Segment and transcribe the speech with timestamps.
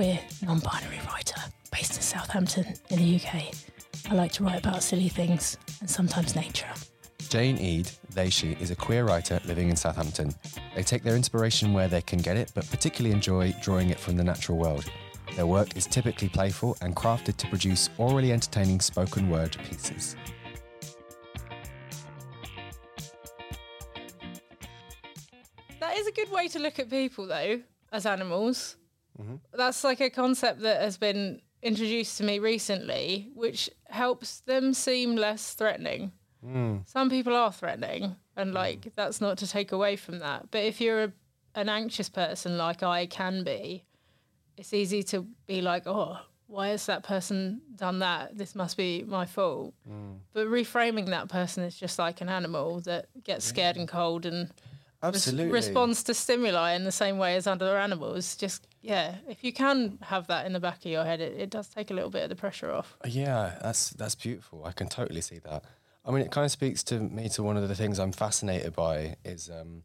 [0.00, 1.38] queer, non binary writer
[1.70, 3.54] based in Southampton in the UK.
[4.10, 6.72] I like to write about silly things and sometimes nature.
[7.28, 10.34] Jayne Ede, they, she, is a queer writer living in Southampton.
[10.74, 14.16] They take their inspiration where they can get it, but particularly enjoy drawing it from
[14.16, 14.90] the natural world.
[15.36, 20.16] Their work is typically playful and crafted to produce orally entertaining spoken word pieces.
[25.78, 27.60] That is a good way to look at people, though,
[27.92, 28.76] as animals.
[29.20, 29.34] Mm-hmm.
[29.54, 35.16] That's like a concept that has been introduced to me recently, which helps them seem
[35.16, 36.12] less threatening.
[36.46, 36.88] Mm.
[36.88, 40.50] Some people are threatening, and like that's not to take away from that.
[40.50, 41.12] But if you're a,
[41.54, 43.84] an anxious person, like I can be,
[44.56, 48.36] it's easy to be like, oh, why has that person done that?
[48.36, 49.74] This must be my fault.
[50.32, 54.50] But reframing that person is just like an animal that gets scared and cold and
[55.02, 58.34] res- responds to stimuli in the same way as other animals.
[58.36, 61.50] Just yeah, if you can have that in the back of your head, it, it
[61.50, 62.96] does take a little bit of the pressure off.
[63.06, 64.64] Yeah, that's that's beautiful.
[64.64, 65.64] I can totally see that.
[66.04, 68.74] I mean, it kind of speaks to me to one of the things I'm fascinated
[68.74, 69.82] by is um,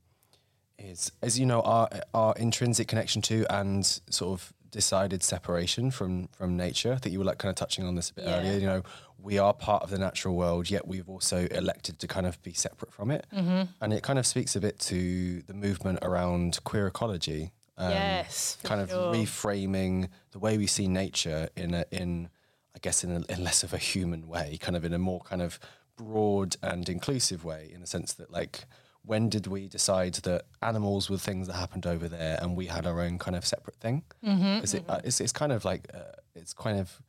[0.78, 6.28] is as you know our our intrinsic connection to and sort of decided separation from
[6.30, 6.94] from nature.
[6.94, 8.40] I think you were like kind of touching on this a bit Yeah.
[8.40, 8.60] earlier.
[8.60, 8.84] You know,
[9.18, 12.54] we are part of the natural world, yet we've also elected to kind of be
[12.54, 13.26] separate from it.
[13.34, 13.64] Mm-hmm.
[13.82, 17.52] And it kind of speaks a bit to the movement around queer ecology.
[17.78, 22.30] Um, yes, kind of reframing the way we see nature in a in
[22.76, 25.22] I guess in, a, in less of a human way, kind of in a more
[25.22, 25.60] kind of
[25.96, 28.66] broad and inclusive way, in the sense that like
[29.04, 32.86] when did we decide that animals were things that happened over there and we had
[32.88, 34.04] our own kind of separate thing?
[34.26, 36.00] Mm-hmm, Because it, uh, it's it's kind of like uh,
[36.34, 37.02] it's kind of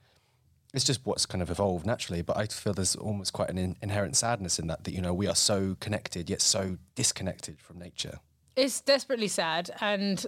[0.75, 2.23] it's just what's kind of evolved naturally.
[2.23, 5.15] But I feel there's almost quite an in, inherent sadness in that that you know
[5.15, 8.21] we are so connected yet so disconnected from nature.
[8.57, 10.25] It's desperately sad, and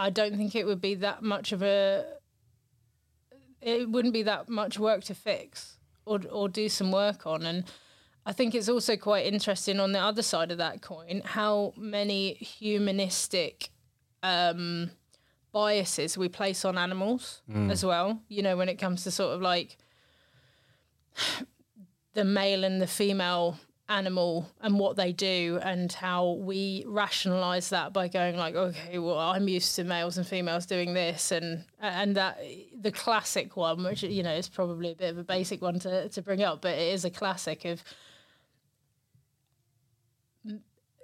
[0.00, 2.06] I don't think it would be that much of a.
[3.60, 7.64] It wouldn't be that much work to fix or or do some work on, and
[8.24, 12.32] I think it's also quite interesting on the other side of that coin how many
[12.34, 13.68] humanistic
[14.22, 14.90] um,
[15.52, 18.22] biases we place on animals as well.
[18.28, 19.76] You know, when it comes to sort of like
[22.14, 23.58] the male and the female
[23.90, 29.18] animal and what they do and how we rationalize that by going like okay well
[29.18, 32.38] i'm used to males and females doing this and and that
[32.80, 36.08] the classic one which you know is probably a bit of a basic one to,
[36.08, 37.82] to bring up but it is a classic of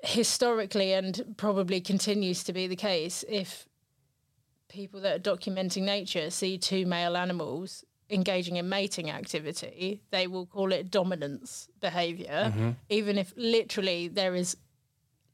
[0.04, 3.66] historically and probably continues to be the case if
[4.68, 10.46] people that are documenting nature see two male animals engaging in mating activity, they will
[10.46, 12.52] call it dominance behavior,
[12.88, 14.56] even if literally there is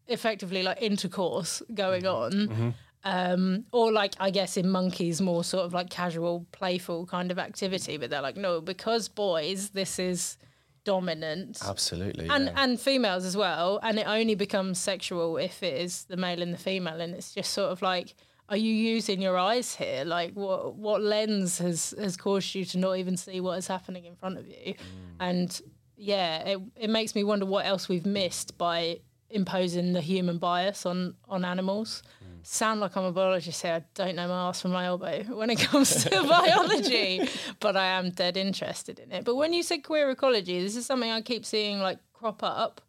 [0.09, 2.75] effectively like intercourse going on.
[3.05, 7.39] Um, or like I guess in monkeys more sort of like casual, playful kind of
[7.39, 10.39] activity, but they're like, no, because boys, this is
[10.85, 12.29] dominant Absolutely.
[12.29, 12.53] and yeah.
[12.57, 16.53] and females as well and it only becomes sexual if it is the male and
[16.53, 18.15] the female and it's just sort of like
[18.49, 20.05] are you using your eyes here?
[20.05, 24.05] Like what what lens has has caused you to not even see what is happening
[24.05, 24.75] in front of you?
[24.75, 24.77] Mm.
[25.21, 25.63] And
[25.97, 28.99] yeah it, it makes me wonder what else we've missed by
[29.31, 32.03] imposing the human bias on on animals.
[32.23, 32.47] Mm.
[32.47, 33.75] Sound like i'm a biologist here.
[33.75, 37.29] I don't know my ass from my elbow when it comes to biology
[37.61, 39.25] but i am dead interested in it.
[39.25, 42.81] But when you said queer ecology this is something i keep seeing like crop up.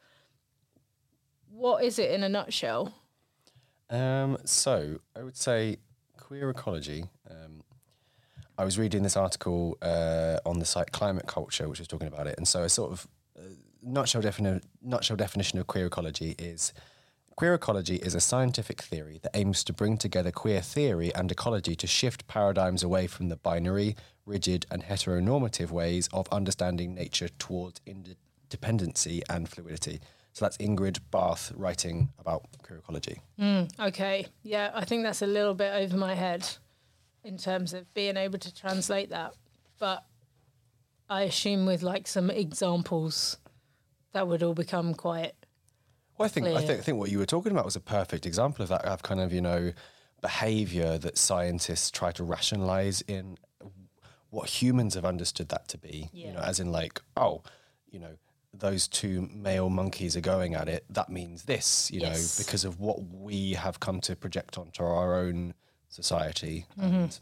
[1.50, 2.94] What is it in a nutshell
[3.94, 5.78] Um, so I would say
[6.18, 7.06] queer ecology.
[7.30, 7.62] Um,
[8.58, 12.26] I was reading this article uh, on the site Climate Culture, which was talking about
[12.26, 13.42] it, and so a sort of uh,
[13.84, 16.74] nutshell, defini- nutshell definition of queer ecology is
[17.36, 21.76] queer ecology is a scientific theory that aims to bring together queer theory and ecology
[21.76, 27.80] to shift paradigms away from the binary, rigid, and heteronormative ways of understanding nature towards
[27.86, 30.00] independency and fluidity.
[30.34, 33.22] So that's Ingrid Bath writing about queer ecology.
[33.40, 34.26] Mm, okay.
[34.42, 36.48] Yeah, I think that's a little bit over my head
[37.24, 39.36] in terms of being able to translate that.
[39.78, 40.04] But
[41.08, 43.38] I assume with like some examples
[44.14, 45.34] that would all become quite
[46.18, 48.26] Well, I think I think, I think what you were talking about was a perfect
[48.26, 49.72] example of that of kind of you know
[50.22, 53.38] behavior that scientists try to rationalize in
[54.32, 56.10] what humans have understood that to be.
[56.12, 57.44] You know, as in like oh,
[57.92, 58.16] you know.
[58.54, 60.86] Those two male monkeys are going at it.
[60.90, 62.38] That means this, you Yes.
[62.38, 65.54] know, because of what we have come to project onto our own
[65.90, 66.96] society Mm-hmm.
[66.96, 67.22] and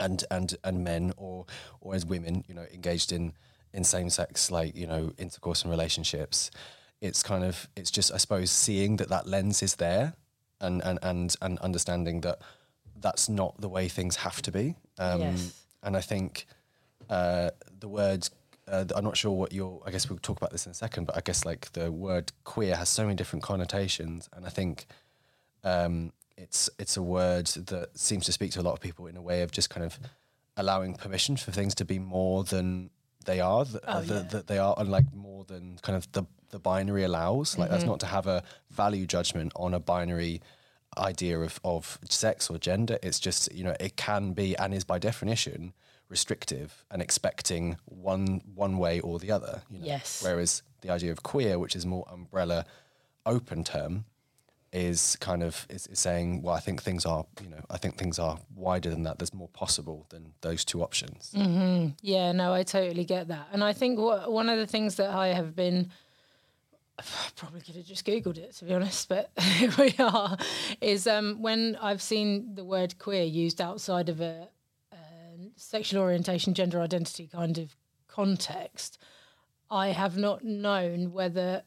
[0.00, 1.46] and and and men or
[1.80, 3.32] or as women, you know, engaged in
[3.72, 6.50] in same sex like you know intercourse and relationships.
[7.00, 10.14] it's kind of it's just I suppose seeing that that lens is there
[10.60, 12.38] and and and and understanding that
[12.96, 14.74] that's not the way things have to be.
[14.98, 15.52] Um, Yes.
[15.82, 16.46] And I think
[17.10, 18.28] uh, the word.
[18.66, 19.82] Uh, I'm not sure what your.
[19.86, 22.32] I guess we'll talk about this in a second, but I guess like the word
[22.44, 24.86] queer has so many different connotations, and I think
[25.64, 29.16] um, it's it's a word that seems to speak to a lot of people in
[29.16, 29.98] a way of just kind of
[30.56, 32.90] allowing permission for things to be more than
[33.26, 34.22] they are, th- Oh, th- yeah.
[34.30, 37.58] that they are, and like more than kind of the the binary allows.
[37.58, 37.72] Like Mm-hmm.
[37.74, 40.40] that's not to have a value judgment on a binary
[40.96, 42.98] idea of of sex or gender.
[43.02, 45.74] It's just you know it can be and is by definition
[46.08, 49.62] restrictive and expecting one one way or the other.
[49.70, 49.86] You know?
[49.86, 50.22] Yes.
[50.22, 52.64] Whereas the idea of queer, which is more umbrella,
[53.26, 54.04] open term,
[54.74, 57.96] is kind of is, is saying, well, I think things are, you know, I think
[57.96, 59.18] things are wider than that.
[59.18, 61.32] There's more possible than those two options.
[61.34, 61.94] Mm.
[62.02, 63.48] Yeah, no, I totally get that.
[63.52, 65.90] And I think what, one of the things that I have been
[67.36, 70.36] probably could have just googled it to be honest, but here we are.
[70.80, 74.48] Is um, when I've seen the word queer used outside of a
[75.56, 77.76] sexual orientation, gender identity kind of
[78.08, 78.98] context,
[79.70, 81.62] I have not known whether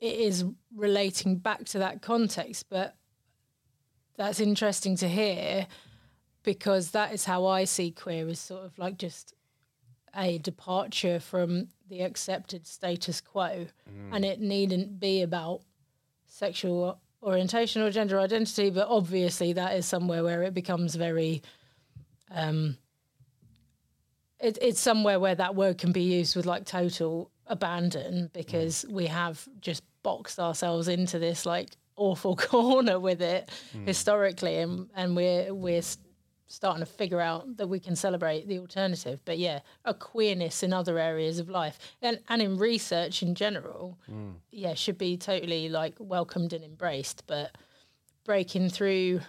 [0.00, 0.44] it is
[0.74, 2.96] relating back to that context, but
[4.16, 5.66] that's interesting to hear
[6.42, 9.34] because that is how I see queer as sort of like just
[10.16, 14.14] a departure from the accepted status quo, mm.
[14.14, 15.60] and it needn't be about
[16.26, 21.42] sexual orientation or gender identity, but obviously that is somewhere where it becomes very.
[22.30, 22.76] Um,
[24.38, 28.92] it, it's somewhere where that word can be used with like total abandon because mm.
[28.92, 33.86] we have just boxed ourselves into this like awful corner with it mm.
[33.86, 35.82] historically, and and we're we're
[36.50, 39.20] starting to figure out that we can celebrate the alternative.
[39.24, 43.98] But yeah, a queerness in other areas of life and and in research in general,
[44.10, 44.34] mm.
[44.50, 47.24] yeah, should be totally like welcomed and embraced.
[47.26, 47.56] But
[48.24, 49.20] breaking through,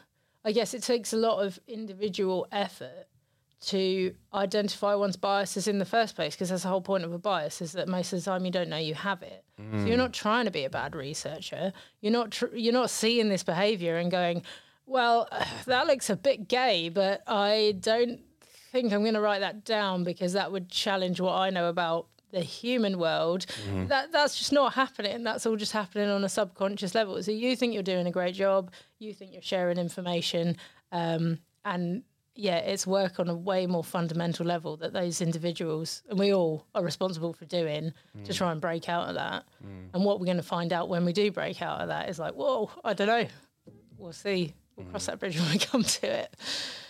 [0.44, 3.08] I guess it takes a lot of individual effort
[3.62, 7.20] to identify one's biases in the first place because that's the whole point of a
[7.20, 9.44] bias is that most of the time you don't know you have it.
[9.58, 9.98] So you're mm.
[9.98, 11.72] not trying to be a bad researcher.
[12.00, 14.42] You're not tr- you're not seeing this behavior and going
[14.88, 15.30] well
[15.66, 18.20] that looks a bit gay but i don't
[18.72, 22.08] think i'm going to write that down because that would challenge what i know about
[22.32, 23.46] the human world.
[23.70, 23.90] Mm.
[23.90, 25.24] That that's just not happening.
[25.24, 27.22] That's all just happening on a subconscious level.
[27.22, 30.58] So you think you're doing a great job you think you're sharing information
[30.92, 32.04] um, and
[32.36, 36.66] yeah, it's work on a way more fundamental level that those individuals and we all
[36.74, 37.94] are responsible for doing
[38.24, 38.36] to mm.
[38.36, 39.44] try and break out of that.
[39.66, 39.90] Mm.
[39.94, 42.20] And what we're going to find out when we do break out of that is
[42.20, 43.28] like, whoa, I don't know.
[43.98, 44.56] We'll see.
[44.76, 45.08] We'll cross mm.
[45.08, 46.36] that bridge when we come to it.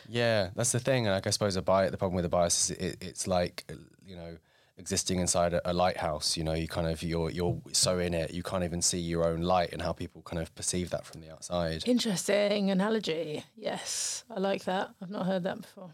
[0.08, 1.08] Yeah, that's the thing.
[1.08, 3.70] And like, I suppose a bias, the problem with a bias is it, it's like,
[4.06, 4.38] you know,
[4.82, 6.36] existing inside a, a lighthouse.
[6.36, 9.24] You know, you kind of you're you're so in it, you can't even see your
[9.24, 11.84] own light and how people kind of perceive that from the outside.
[11.86, 13.46] Interesting analogy.
[13.56, 14.90] Yes, I like that.
[15.02, 15.94] I've not heard that before.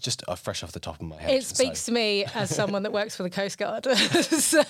[0.00, 1.30] Just uh, fresh off the top of my head.
[1.30, 3.84] It so speaks to me as someone that works for the Coast Guard.
[3.94, 4.64] so,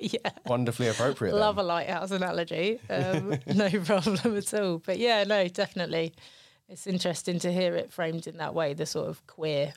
[0.00, 0.30] yeah.
[0.46, 1.34] wonderfully appropriate.
[1.34, 1.66] Love then.
[1.66, 2.80] a lighthouse analogy.
[2.88, 4.78] Um, no problem at all.
[4.78, 6.14] But yeah, no, definitely.
[6.70, 9.74] It's interesting to hear it framed in that way, the sort of queer,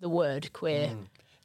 [0.00, 0.90] the word queer.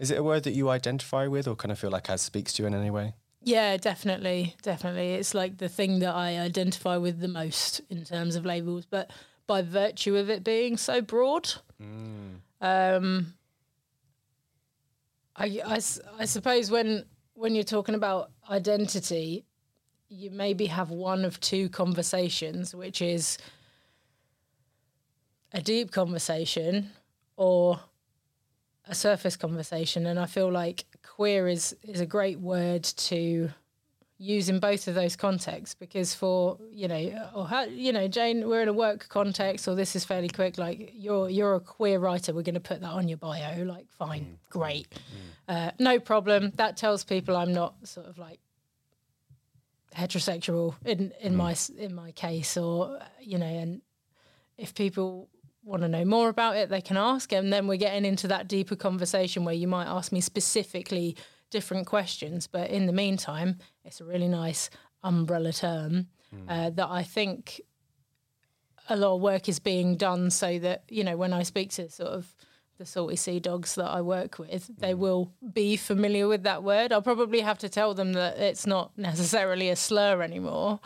[0.01, 2.53] Is it a word that you identify with, or kind of feel like as speaks
[2.53, 3.13] to you in any way?
[3.43, 4.55] Yeah, definitely.
[4.63, 5.13] Definitely.
[5.13, 9.11] It's like the thing that I identify with the most in terms of labels, but
[9.45, 11.53] by virtue of it being so broad.
[11.79, 13.33] Um,
[15.35, 15.79] I, I
[16.19, 17.05] I suppose when
[17.35, 19.45] when you're talking about identity,
[20.09, 23.37] you maybe have one of two conversations, which is
[25.53, 26.89] a deep conversation
[27.37, 27.79] or
[28.91, 30.05] a surface conversation.
[30.05, 33.49] And I feel like queer is is a great word to
[34.17, 38.47] use in both of those contexts because for you know or how, you know Jayne
[38.47, 41.97] we're in a work context or this is fairly quick like you're you're a queer
[41.97, 44.49] writer we're going to put that on your bio like fine mm.
[44.49, 44.87] great.
[44.91, 45.67] Mm.
[45.67, 46.51] Uh, no problem.
[46.57, 48.39] That tells people I'm not sort of like
[49.95, 51.37] heterosexual in in mm.
[51.37, 53.81] my in my case or you know and
[54.57, 55.29] if people
[55.63, 58.47] want to know more about it they can ask and then we're getting into that
[58.47, 61.15] deeper conversation where you might ask me specifically
[61.51, 62.47] different questions.
[62.47, 64.69] But in the meantime it's a really nice
[65.03, 66.07] umbrella term
[66.47, 67.59] uh, that i think
[68.89, 71.89] a lot of work is being done so that you know when i speak to
[71.89, 72.35] sort of
[72.77, 76.91] the salty sea dogs that i work with they will be familiar with that word.
[76.91, 80.79] I'll probably have to tell them that it's not necessarily a slur anymore.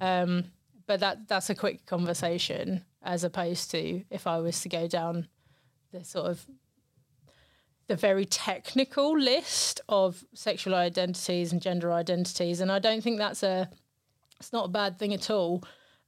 [0.00, 0.44] Um,
[0.86, 5.28] but that that's a quick conversation as opposed to if I was to go down
[5.92, 6.46] the sort of
[7.86, 13.42] the very technical list of sexual identities and gender identities, and I don't think that's
[13.42, 13.70] a
[14.38, 15.62] it's not a bad thing at all.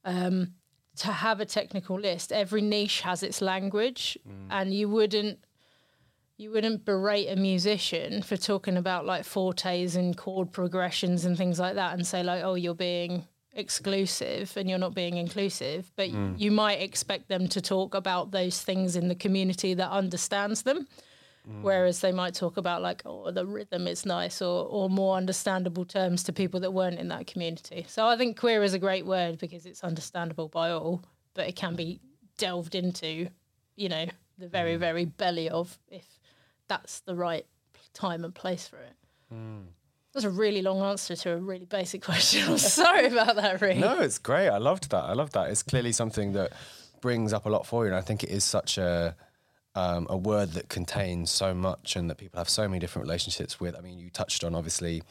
[0.05, 0.53] Um,
[0.97, 4.17] to have a technical list, every niche has its language,
[4.51, 5.39] and you wouldn't
[6.37, 11.59] you wouldn't berate a musician for talking about like fortes and chord progressions and things
[11.59, 16.09] like that and say like oh you're being exclusive and you're not being inclusive but
[16.09, 16.39] mm.
[16.39, 20.87] you might expect them to talk about those things in the community that understands them.
[21.49, 21.61] Mm.
[21.63, 25.85] Whereas they might talk about like oh the rhythm is nice or or more understandable
[25.85, 27.85] terms to people that weren't in that community.
[27.87, 31.01] So i think queer is a great word because it's understandable by all
[31.33, 31.99] but it can be
[32.37, 33.29] delved into
[33.75, 34.05] you know
[34.37, 34.79] the very mm.
[34.79, 36.05] very belly of if
[36.67, 37.45] that's the right
[37.93, 38.95] time and place for it
[40.13, 43.77] that's a really long answer to a really basic question i'm sorry about that Reed.
[43.77, 44.49] No, it's great.
[44.49, 45.03] I loved that.
[45.03, 45.49] I love that.
[45.49, 46.53] It's clearly something that
[47.01, 49.15] brings up a lot for you, and I think it is such a
[49.75, 53.59] um, a word that contains so much, and that people have so many different relationships
[53.59, 53.75] with.
[53.75, 55.03] I mean, you touched on obviously,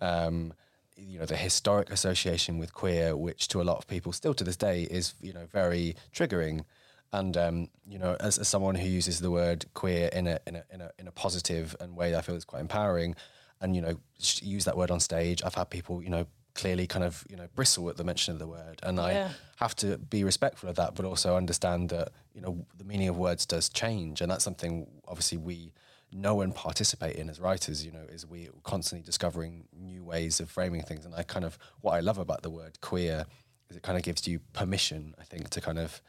[0.00, 0.52] um,
[0.96, 4.44] you know, the historic association with queer, which to a lot of people still to
[4.44, 6.64] this day is you know very triggering.
[7.12, 10.56] And um, you know, as, as someone who uses the word queer in a in
[10.56, 13.16] a in a in a positive and way, I feel is quite empowering.
[13.60, 13.96] And you know,
[14.42, 15.42] use that word on stage.
[15.44, 18.38] I've had people, you know, clearly kind of you know bristle at the mention of
[18.40, 19.30] the word, and I Yeah.
[19.56, 23.16] have to be respectful of that, but also understand that you know the meaning of
[23.16, 25.72] words does change, and that's something obviously we
[26.12, 27.84] know and participate in as writers.
[27.86, 31.56] You know, is we constantly discovering new ways of framing things, and I kind of
[31.82, 33.26] what I love about the word queer
[33.68, 36.02] is it kind of gives you permission, I think, to kind of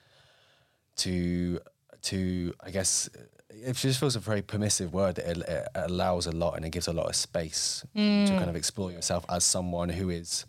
[0.97, 1.59] to
[2.03, 3.09] to I guess
[3.49, 6.69] it just feels a very permissive word that it, it allows a lot and it
[6.69, 10.45] gives a lot of space to kind of explore yourself as someone who is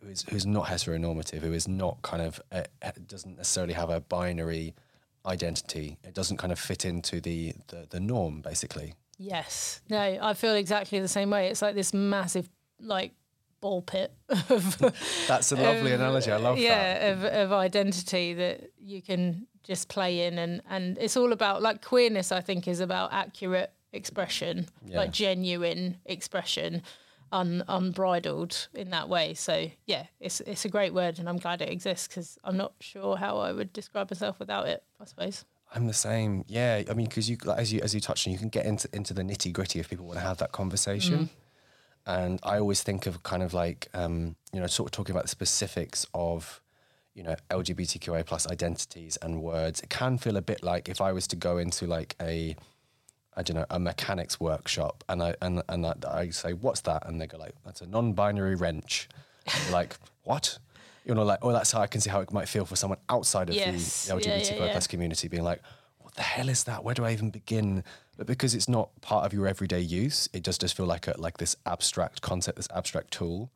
[0.00, 2.62] who is who's not heteronormative, who is not kind of uh,
[3.06, 4.74] doesn't necessarily have a binary
[5.26, 5.98] identity.
[6.04, 8.94] It doesn't kind of fit into the the, the norm, basically.
[9.18, 9.80] Yes.
[9.88, 11.48] No, I feel exactly the same way.
[11.48, 12.48] It's like this massive,
[12.80, 13.12] like,
[13.60, 14.78] ball pit of.
[15.28, 16.30] That's a lovely of, analogy.
[16.30, 16.62] I love that.
[16.62, 20.38] yeah, of, of identity that you can just playing.
[20.38, 24.98] And, and it's all about, like, queerness, I think, is about accurate expression, Yeah.
[24.98, 26.82] like genuine expression.
[27.32, 31.60] Un, unbridled in that way, so yeah, it's it's a great word, and I'm glad
[31.62, 34.84] it exists because I'm not sure how I would describe myself without it.
[35.00, 35.44] I suppose.
[35.74, 36.44] I'm the same.
[36.46, 38.66] Yeah, I mean, because you like, as you as you touched on, you can get
[38.66, 41.28] into into the nitty gritty if people want to have that conversation.
[42.06, 45.24] And I always think of kind of like um, you know, sort of talking about
[45.24, 46.60] the specifics of
[47.14, 49.80] you know LGBTQA plus identities and words.
[49.80, 52.56] It can feel a bit like if I was to go into like a
[53.36, 57.06] I don't know a mechanics workshop and I and and I, I say what's that
[57.06, 59.08] and they go like that's a non-binary wrench.
[59.70, 60.58] Like what?
[61.04, 62.98] You know, like oh, that's how I can see how it might feel for someone
[63.08, 64.06] outside of Yes.
[64.06, 64.72] the Yeah, yeah, yeah.
[64.72, 65.60] plus community being like,
[65.98, 66.82] what the hell is that?
[66.82, 67.84] Where do I even begin?
[68.16, 71.06] But because it's not part of your everyday use, it does just does feel like
[71.06, 73.50] a like this abstract concept, this abstract tool.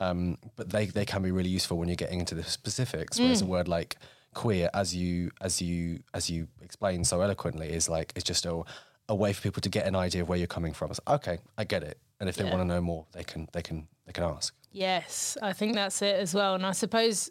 [0.00, 3.18] Um, but they they can be really useful when you're getting into the specifics.
[3.20, 3.46] Whereas Mm.
[3.46, 3.96] a word like
[4.34, 8.62] queer, as you as you as you explain so eloquently, is like it's just a
[9.08, 10.90] a way for people to get an idea of where you're coming from.
[10.90, 11.98] It's okay, I get it.
[12.20, 12.50] And if they Yeah.
[12.50, 14.54] want to know more, they can they can they can ask.
[14.72, 16.54] Yes, I think that's it as well.
[16.54, 17.30] And I suppose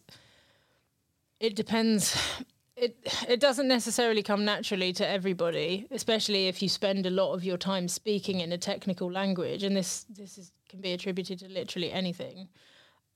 [1.40, 2.16] it depends.
[2.76, 7.44] It it doesn't necessarily come naturally to everybody, especially if you spend a lot of
[7.44, 9.64] your time speaking in a technical language.
[9.64, 12.50] And this this is, can be attributed to literally anything.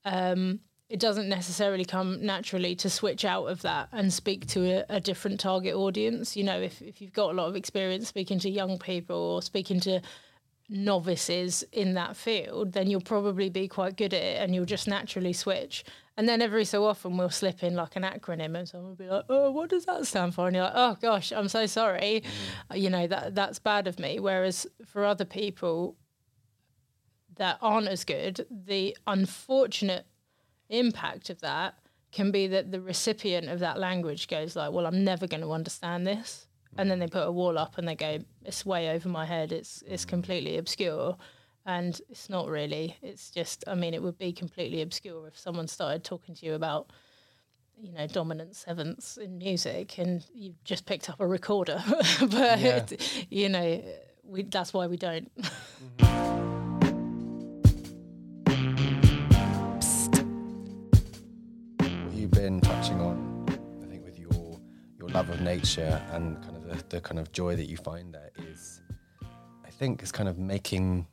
[0.04, 4.96] Um, it doesn't necessarily come naturally to switch out of that and speak to a,
[4.96, 6.36] a different target audience.
[6.36, 9.42] You know, if, if you've got a lot of experience speaking to young people or
[9.42, 10.00] speaking to
[10.68, 14.86] novices in that field, then you'll probably be quite good at it and you'll just
[14.86, 15.84] naturally switch.
[16.16, 19.08] And then every so often we'll slip in like an acronym and someone will be
[19.08, 20.46] like, oh, what does that stand for?
[20.46, 22.22] And you're like, oh gosh, I'm so sorry.
[22.72, 24.20] You know, that that's bad of me.
[24.20, 25.96] Whereas for other people
[27.38, 30.06] that aren't as good, the unfortunate
[30.68, 31.74] impact of that
[32.12, 35.52] can be that the recipient of that language goes like, well, I'm never going to
[35.52, 36.46] understand this.
[36.76, 39.52] And then they put a wall up and they go, it's way over my head.
[39.52, 40.08] It's it's mm.
[40.08, 41.16] completely obscure.
[41.66, 42.96] And it's not really.
[43.02, 46.54] It's just, I mean, it would be completely obscure if someone started talking to you
[46.54, 46.90] about,
[47.76, 51.82] you know, dominant sevenths in music and you just picked up a recorder.
[52.20, 52.86] but, Yeah.
[53.28, 53.82] you know,
[54.22, 55.30] we, that's why we don't.
[55.98, 56.27] what
[62.38, 63.44] been touching on,
[63.82, 64.60] I think, with your
[64.96, 68.14] your love of nature and kind of the, the kind of joy that you find
[68.14, 68.80] there is,
[69.66, 71.08] I think, is kind of making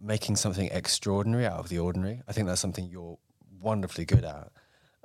[0.00, 2.22] making something extraordinary out of the ordinary.
[2.26, 3.18] I think that's something you're
[3.60, 4.50] wonderfully good at.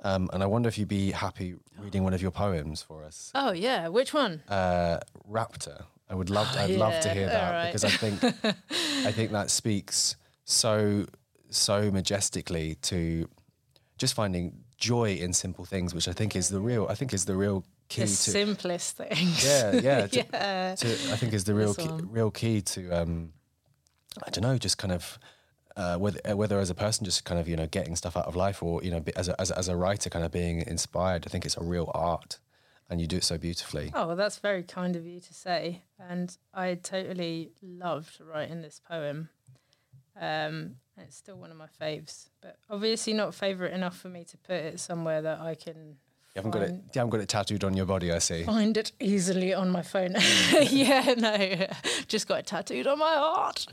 [0.02, 3.30] Um, and I wonder if you'd be happy reading one of your poems for us.
[3.32, 3.86] Oh, yeah.
[3.86, 4.42] Which one?
[4.48, 4.98] Uh,
[5.30, 5.84] Raptor.
[6.10, 6.48] I would love.
[6.56, 7.72] I'd love to hear that alright.
[7.72, 8.24] because I think
[9.06, 11.06] I think that speaks so
[11.50, 13.28] so majestically to
[13.98, 16.86] just finding joy in simple things, which I think is the real.
[16.92, 18.30] I think is the real key to The to.
[18.40, 19.44] simplest things.
[19.44, 20.74] yeah, yeah, to, yeah.
[20.76, 21.88] to, I think is the real key,
[22.18, 23.32] real key to um,
[24.26, 25.18] I don't know, just kind of
[25.76, 28.26] uh, whether uh, whether as a person just kind of you know getting stuff out
[28.26, 30.62] of life or you know as a, as a, as a writer kind of being
[30.66, 31.24] inspired.
[31.26, 32.38] I think it's a real art,
[32.88, 33.90] and you do it so beautifully.
[33.94, 35.82] Oh, well, that's very kind of you to say.
[35.98, 39.28] And I totally loved writing this poem.
[40.20, 44.36] Um, it's still one of my faves, but obviously not favourite enough for me to
[44.38, 45.96] put it somewhere that I can
[46.34, 46.70] You haven't got it.
[46.70, 48.12] You haven't got it tattooed on your body.
[48.12, 48.44] I see.
[48.44, 50.14] find it easily on my phone.
[50.62, 51.66] yeah, no,
[52.06, 53.66] just got it tattooed on my heart.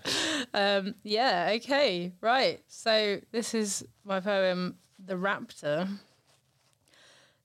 [0.53, 2.61] Um, yeah, okay, right.
[2.67, 5.87] So this is my poem, The Raptor.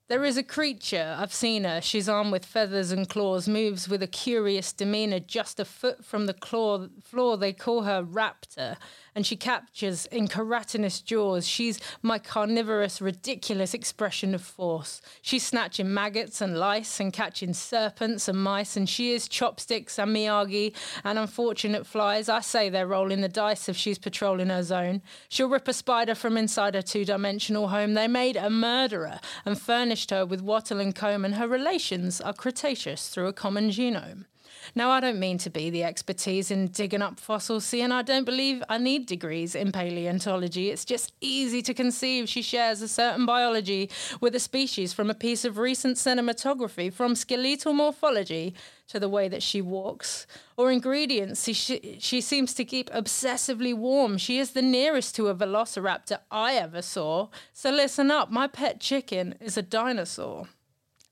[0.09, 1.81] There is a creature, I've seen her.
[1.81, 6.27] She's armed with feathers and claws, moves with a curious demeanor just a foot from
[6.27, 7.35] the claw floor.
[7.35, 8.77] They call her Raptor,
[9.17, 11.47] and she captures in keratinous jaws.
[11.47, 15.01] She's my carnivorous, ridiculous expression of force.
[15.23, 20.15] She's snatching maggots and lice and catching serpents and mice, and she is chopsticks and
[20.15, 20.71] Miyagi
[21.03, 22.29] and unfortunate flies.
[22.29, 25.01] I say they're rolling the dice if she's patrolling her zone.
[25.29, 27.95] She'll rip a spider from inside her two dimensional home.
[27.95, 32.33] They made a murderer and furnished her with wattle and comb, and her relations are
[32.33, 34.25] Cretaceous through a common genome.
[34.75, 38.01] Now, I don't mean to be the expertise in digging up fossils, see, and I
[38.01, 40.69] don't believe I need degrees in paleontology.
[40.69, 43.89] It's just easy to conceive she shares a certain biology
[44.21, 48.53] with a species from a piece of recent cinematography, from skeletal morphology
[48.87, 53.75] to the way that she walks, or ingredients she, she, she seems to keep obsessively
[53.75, 54.17] warm.
[54.17, 57.27] She is the nearest to a velociraptor I ever saw.
[57.53, 60.47] So listen up, my pet chicken is a dinosaur.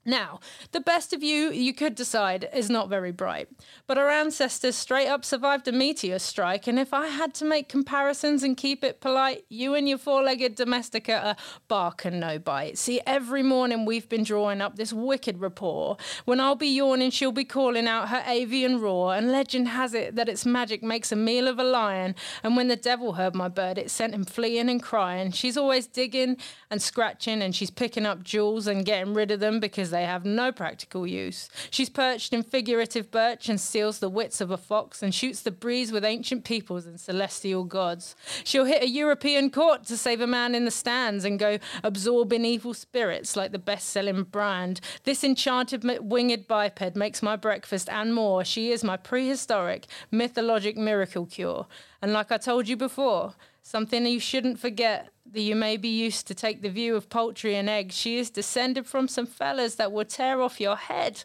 [0.07, 0.39] Now,
[0.71, 3.49] the best of you, you could decide, is not very bright.
[3.87, 7.69] But our ancestors straight up survived a meteor strike, and if I had to make
[7.69, 11.35] comparisons and keep it polite, you and your four legged domestica are
[11.67, 12.77] bark and no bite.
[12.77, 15.97] See, every morning we've been drawing up this wicked rapport.
[16.25, 20.15] When I'll be yawning, she'll be calling out her avian roar, and legend has it
[20.15, 22.13] that its magic makes a meal of a lion.
[22.43, 25.31] And when the devil heard my bird, it sent him fleeing and crying.
[25.31, 26.37] She's always digging
[26.69, 30.25] and scratching, and she's picking up jewels and getting rid of them because they have
[30.25, 31.49] no practical use.
[31.71, 35.51] She's perched in figurative birch and steals the wits of a fox and shoots the
[35.51, 38.15] breeze with ancient peoples and celestial gods.
[38.43, 42.43] She'll hit a European court to save a man in the stands and go absorbing
[42.43, 44.81] evil spirits like the best selling brand.
[45.03, 48.43] This enchanted winged biped makes my breakfast and more.
[48.43, 51.67] She is my prehistoric, mythologic miracle cure.
[52.01, 53.33] And like I told you before,
[53.65, 57.55] something you shouldn't forget that you may be used to take the view of poultry
[57.55, 57.95] and eggs.
[57.95, 61.23] She is descended from some fellas that will tear off your head.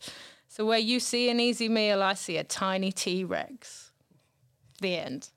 [0.49, 3.93] So where you see an easy meal, I see a tiny T Rex.
[4.81, 5.29] The end.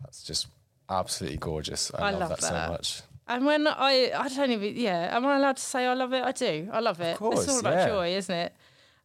[0.00, 0.48] That's just
[0.90, 1.92] absolutely gorgeous.
[1.94, 2.66] I, I love, love that, that.
[2.66, 3.02] so much.
[3.28, 6.24] And when I, I don't even, yeah, am I allowed to say I love it?
[6.24, 6.68] I do.
[6.72, 7.16] I love it.
[7.16, 7.86] course, it's all about yeah.
[7.86, 8.52] joy, isn't it?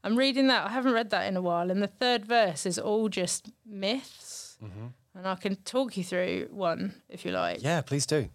[0.04, 0.66] I'm reading that.
[0.66, 1.70] I haven't read that in a while.
[1.70, 4.58] And the third verse is all just myths.
[4.64, 4.88] Mm-hmm.
[5.16, 7.64] And I can talk you through one if you like.
[7.64, 8.28] Yeah, please do.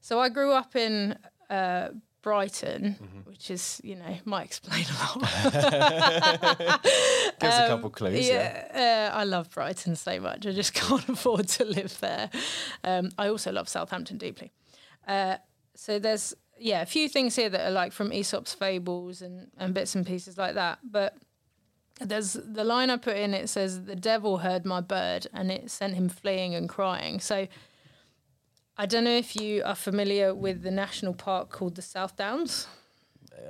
[0.00, 1.16] So I grew up in
[1.48, 1.88] uh,
[2.22, 3.18] Brighton, Mm-hmm.
[3.30, 5.30] which is, you know, might explain a lot.
[7.40, 8.28] Give us a couple clues.
[8.28, 8.66] Yeah.
[8.70, 10.46] Um, Yeah, uh, I love Brighton so much.
[10.46, 12.30] I just can't afford to live there.
[12.84, 14.52] Um, I also love Southampton deeply.
[15.06, 15.36] Uh,
[15.74, 19.74] so there's yeah a few things here that are like from Aesop's fables and and
[19.74, 20.78] bits and pieces like that.
[20.84, 21.16] But
[22.04, 23.34] there's the line I put in.
[23.34, 27.20] It says the devil heard my bird and it sent him fleeing and crying.
[27.20, 27.48] So.
[28.78, 32.66] I don't know if you are familiar with the national park called the South Downs.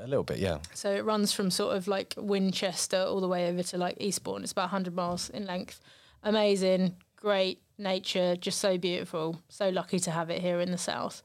[0.01, 0.59] A little bit, yeah.
[0.75, 4.43] So it runs from sort of like Winchester all the way over to like Eastbourne.
[4.43, 5.81] It's about 100 miles in length.
[6.23, 9.41] Amazing, great nature, just so beautiful.
[9.49, 11.23] So lucky to have it here in the south.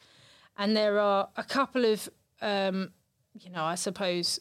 [0.57, 2.09] And there are a couple of,
[2.41, 2.91] um,
[3.39, 4.39] you know, I suppose,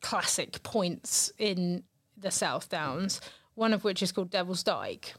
[0.00, 1.84] classic points in
[2.16, 3.20] the South Downs.
[3.54, 5.14] One of which is called Devil's Dyke.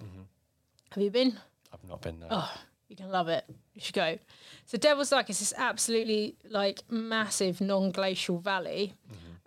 [0.91, 1.37] Have you been?
[1.73, 2.19] I've not been.
[2.19, 2.27] No.
[2.29, 2.51] Oh,
[2.89, 3.45] you can love it.
[3.73, 4.17] You should go.
[4.65, 8.93] So Devil's Dyke is this absolutely like massive non-glacial valley.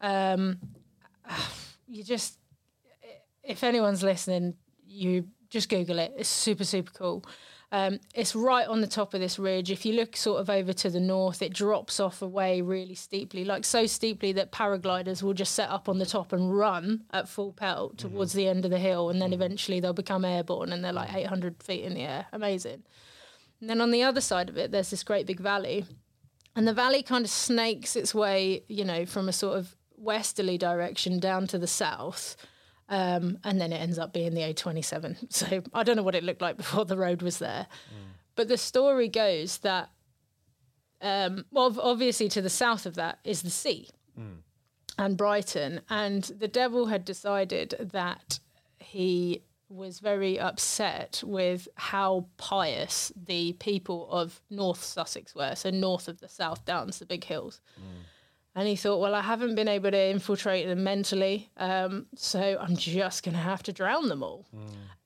[0.00, 0.58] Um,
[1.86, 2.38] you just,
[3.42, 4.54] if anyone's listening,
[4.86, 6.14] you just Google it.
[6.16, 7.24] It's super super cool.
[7.70, 9.70] Um, it's right on the top of this ridge.
[9.70, 13.44] If you look sort of over to the north, it drops off away really steeply,
[13.44, 17.28] like so steeply that paragliders will just set up on the top and run at
[17.28, 18.08] full pelt mm-hmm.
[18.08, 19.42] towards the end of the hill, and then mm-hmm.
[19.42, 21.18] eventually they'll become airborne and they're like mm-hmm.
[21.18, 22.26] 800 feet in the air.
[22.32, 22.84] Amazing.
[23.60, 25.84] And then on the other side of it, there's this great big valley.
[26.56, 30.56] And the valley kind of snakes its way, you know, from a sort of westerly
[30.56, 32.36] direction down to the south.
[32.88, 35.30] Um, and then it ends up being the A27.
[35.32, 37.66] So I don't know what it looked like before the road was there.
[38.34, 39.90] But the story goes that,
[41.02, 43.88] um, well, obviously to the south of that is the sea
[44.96, 45.80] and Brighton.
[45.90, 48.38] And the devil had decided that
[48.78, 56.08] he was very upset with how pious the people of North Sussex were, so north
[56.08, 57.60] of the South Downs, the big hills.
[58.58, 62.74] And he thought, well, I haven't been able to infiltrate them mentally, um, so I'm
[62.74, 64.46] just going to have to drown them all.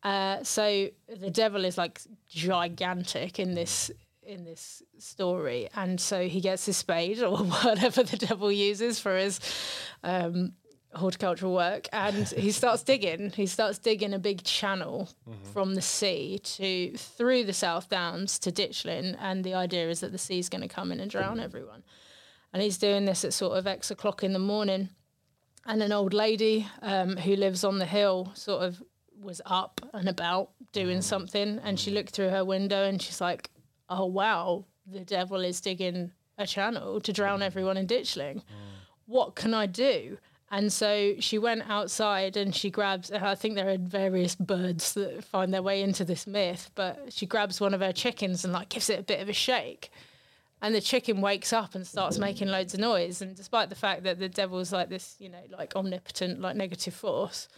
[0.03, 0.89] Uh, so
[1.21, 3.91] the devil is like gigantic in this
[4.23, 9.19] in this story, and so he gets his spade or whatever the devil uses for
[9.19, 9.39] his
[10.03, 10.55] um,
[10.95, 13.33] horticultural work, and he starts digging.
[13.37, 15.11] He starts digging a big channel
[15.53, 20.13] from the sea to through the South Downs to Ditchling, and the idea is that
[20.13, 21.83] the sea is going to come in and drown everyone.
[22.53, 24.91] And he's doing this at sort of X o'clock in the morning,
[25.65, 28.83] and an old lady um, who lives on the hill sort of
[29.21, 31.03] was up and about doing mm.
[31.03, 31.95] something, and she mm.
[31.95, 33.51] looked through her window and she's like,
[33.89, 37.45] "Oh wow, the devil is digging a channel to drown mm.
[37.45, 38.43] everyone in Ditchling.
[39.07, 40.19] What can I do?"
[40.51, 43.11] And so she went outside and she grabs.
[43.11, 47.25] I think there are various birds that find their way into this myth, but she
[47.25, 49.91] grabs one of her chickens and like gives it a bit of a shake
[50.63, 54.05] and the chicken wakes up and starts making loads of noise and despite the fact
[54.05, 57.49] that the devil's like this you know like omnipotent like negative force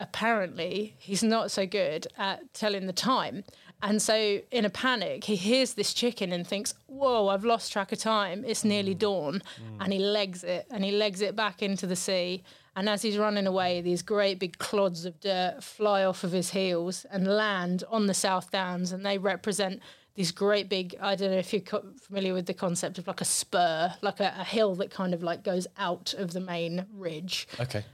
[0.00, 3.44] apparently he's not so good at telling the time.
[3.80, 7.92] And so in a panic he hears this chicken and thinks whoa i've lost track
[7.92, 8.44] of time.
[8.46, 8.98] It's nearly mm.
[8.98, 9.42] dawn.
[9.60, 9.84] Mm.
[9.84, 12.42] And he legs it and he legs it back into the sea.
[12.76, 16.50] And as he's running away these great big clods of dirt fly off of his
[16.50, 19.82] heels and land on the south downs and they represent
[20.18, 23.20] these great big i don't know if you're co- familiar with the concept of like
[23.20, 26.84] a spur like a, a hill that kind of like goes out of the main
[26.92, 27.46] ridge.
[27.60, 27.84] Okay.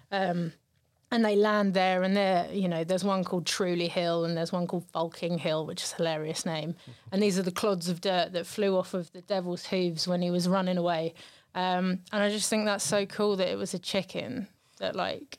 [1.12, 4.52] and they land there and there you know there's one called Truleigh hill and there's
[4.52, 6.74] one called Fulking hill which is a hilarious name.
[7.12, 10.20] And these are the clods of dirt that flew off of the devil's hooves when
[10.22, 11.14] he was running away.
[11.54, 15.36] Um, and i just think that's so cool that it was a chicken that like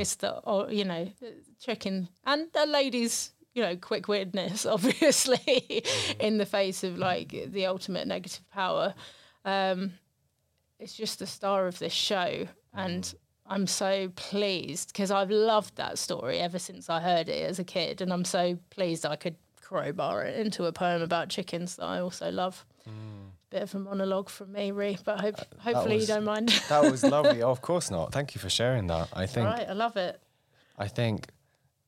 [0.00, 1.10] it's the or, you know
[1.60, 4.64] chicken and a lady's you know quick witness
[5.12, 5.82] obviously
[6.20, 8.94] in the face of like the ultimate negative power
[9.44, 9.92] um,
[10.78, 13.14] it's just the star of this show and
[13.46, 17.64] i'm so pleased because i've loved that story ever since i heard it as a
[17.64, 21.84] kid and i'm so pleased i could crowbar it into a poem about chickens that
[21.86, 22.64] i also love
[23.50, 26.90] bit of a monologue from me Ri, but hope, hopefully was- you don't mind That
[26.90, 27.42] was lovely.
[27.48, 28.12] Oh, of course not.
[28.12, 29.08] Thank you for sharing that.
[29.14, 30.20] I think right i love it
[30.78, 31.28] I think,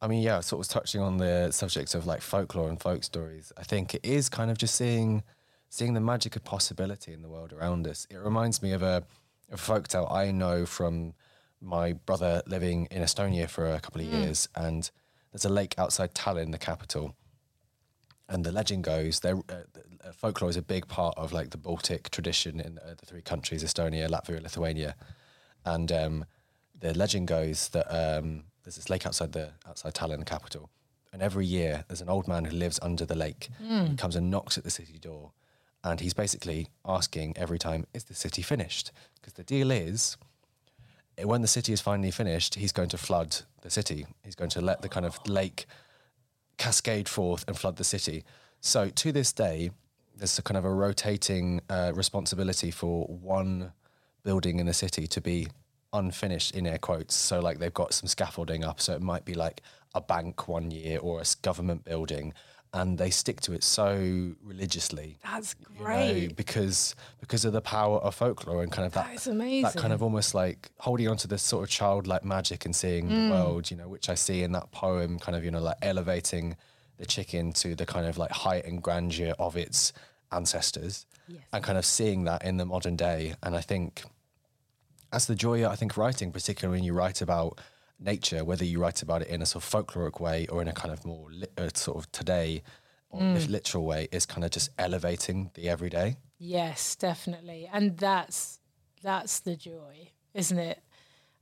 [0.02, 3.52] I mean, yeah, sort of touching on the subject of like folklore and folk stories.
[3.58, 5.22] I think it is kind of just seeing,
[5.68, 8.06] seeing the magic of possibility in the world around us.
[8.10, 9.04] It reminds me of a,
[9.52, 11.12] a folk tale I know from
[11.60, 14.90] my brother living in Estonia for a couple of years, and
[15.32, 17.14] there's a lake outside Tallinn, the capital.
[18.26, 19.64] And the legend goes, there, uh,
[20.02, 23.22] uh, folklore is a big part of like the Baltic tradition in uh, the three
[23.22, 24.94] countries, Estonia, Latvia, Lithuania.
[25.66, 26.24] And um,
[26.78, 30.70] the legend goes that um, there's this lake outside the outside Tallinn, capital,
[31.12, 33.48] and every year there's an old man who lives under the lake.
[33.58, 35.32] He comes and knocks at the city door,
[35.82, 40.16] and he's basically asking every time, "Is the city finished?" Because the deal is,
[41.18, 44.06] eh, when the city is finally finished, he's going to flood the city.
[44.22, 45.66] He's going to let the kind of lake
[46.58, 48.24] cascade forth and flood the city.
[48.60, 49.70] So to this day,
[50.16, 53.72] there's a kind of a rotating uh, responsibility for one
[54.22, 55.48] building in the city to be
[55.92, 57.14] unfinished in air quotes.
[57.14, 58.80] So like they've got some scaffolding up.
[58.80, 59.62] So it might be like
[59.94, 62.32] a bank one year or a government building,
[62.72, 65.18] and they stick to it so religiously.
[65.24, 66.36] That's you know, great.
[66.36, 69.62] because because of the power of folklore and kind of that, That is amazing.
[69.62, 73.08] that kind of almost like holding on to this sort of childlike magic and seeing
[73.08, 73.28] Mm.
[73.28, 75.78] the world, you know, which I see in that poem, kind of, you know, like
[75.82, 76.56] elevating
[76.98, 79.92] the chicken to the kind of like height and grandeur of its
[80.30, 81.42] ancestors Yes.
[81.52, 83.34] and kind of seeing that in the modern day.
[83.42, 84.04] And I think
[85.12, 87.60] that's the joy, I think, writing, particularly when you write about
[87.98, 90.72] nature, whether you write about it in a sort of folkloric way or in a
[90.72, 92.62] kind of more li- uh, sort of today
[93.10, 93.36] or Mm.
[93.36, 96.16] if literal way, is kind of just elevating the everyday.
[96.38, 97.68] Yes, definitely.
[97.72, 98.60] And that's
[99.02, 100.80] that's the joy, isn't it?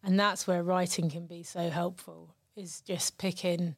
[0.02, 3.76] And that's where writing can be so helpful is just picking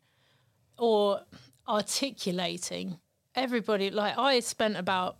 [0.79, 1.23] or
[1.67, 2.99] articulating
[3.35, 5.17] everybody like I spent about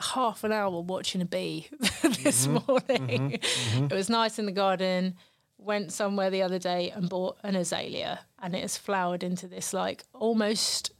[0.00, 2.58] half an hour watching a bee this mm-hmm.
[2.66, 3.30] morning.
[3.30, 3.76] Mm-hmm.
[3.78, 3.84] Mm-hmm.
[3.86, 5.14] It was nice in the garden.
[5.58, 9.72] Went somewhere the other day and bought an azalea and it has flowered into this
[9.72, 10.92] like almost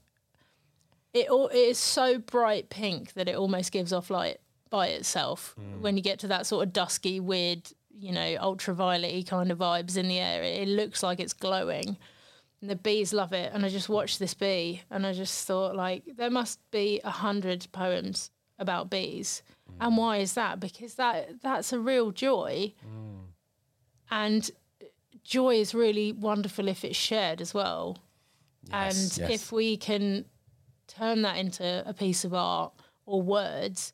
[1.12, 4.38] it, al- it is so bright pink that it almost gives off light
[4.70, 5.80] by itself mm.
[5.80, 9.96] when you get to that sort of dusky weird you know, ultraviolet kind of vibes
[9.96, 10.42] in the air.
[10.42, 11.96] It, it looks like it's glowing.
[12.60, 13.52] And the bees love it.
[13.52, 17.10] And I just watched this bee and I just thought, like, there must be a
[17.10, 19.42] hundred poems about bees.
[19.70, 19.86] Mm.
[19.86, 20.60] And why is that?
[20.60, 22.72] Because that that's a real joy.
[22.84, 23.24] Mm.
[24.10, 24.50] And
[25.24, 27.98] joy is really wonderful if it's shared as well.
[28.70, 29.42] Yes, and yes.
[29.42, 30.24] if we can
[30.86, 32.72] turn that into a piece of art
[33.04, 33.92] or words,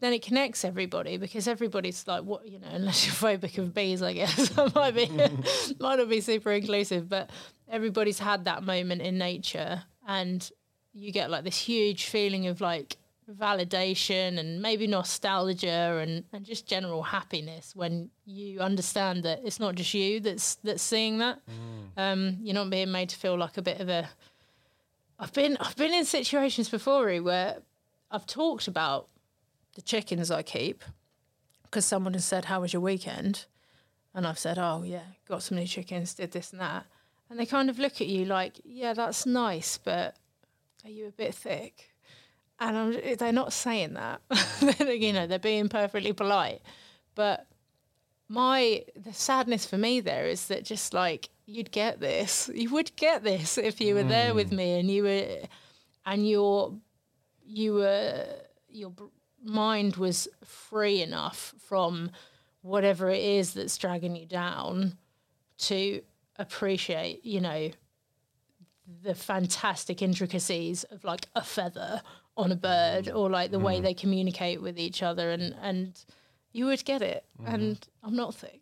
[0.00, 4.02] then it connects everybody because everybody's like, what you know, unless you're phobic of bees,
[4.02, 5.06] I guess that might be
[5.80, 7.30] might not be super inclusive, but
[7.70, 10.50] everybody's had that moment in nature, and
[10.92, 12.96] you get like this huge feeling of like
[13.32, 19.74] validation and maybe nostalgia and, and just general happiness when you understand that it's not
[19.74, 21.40] just you that's that's seeing that.
[21.48, 22.00] Mm.
[22.02, 24.08] Um, you're not being made to feel like a bit of a.
[25.18, 27.58] I've been I've been in situations before where
[28.10, 29.08] I've talked about
[29.74, 30.82] the chickens I keep
[31.64, 33.46] because someone has said, "How was your weekend?"
[34.14, 36.86] and I've said, "Oh yeah, got some new chickens, did this and that,"
[37.30, 40.16] and they kind of look at you like, "Yeah, that's nice, but
[40.84, 41.91] are you a bit thick?"
[42.62, 44.20] And I'm, they're not saying that.
[44.78, 46.62] you know, they're being perfectly polite.
[47.14, 47.46] But
[48.28, 52.94] my the sadness for me there is that just like you'd get this, you would
[52.96, 54.08] get this if you were mm.
[54.08, 54.56] there with mm.
[54.58, 55.38] me and you were,
[56.06, 56.74] and your,
[57.44, 58.24] you were
[58.68, 58.92] your
[59.42, 62.10] mind was free enough from
[62.62, 64.96] whatever it is that's dragging you down
[65.58, 66.00] to
[66.36, 67.70] appreciate, you know,
[69.02, 72.02] the fantastic intricacies of like a feather
[72.36, 73.64] on a bird or like the mm.
[73.64, 76.04] way they communicate with each other and and
[76.52, 77.24] you would get it.
[77.40, 77.54] Mm.
[77.54, 78.60] and i'm not thick.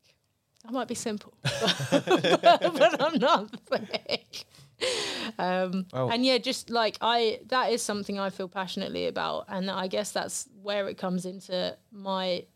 [0.67, 4.45] I might be simple but, but, i'm not thick.
[5.39, 9.71] Um, well, and yeah just like i that is something i feel passionately about and
[9.71, 12.47] i guess that's where it comes into my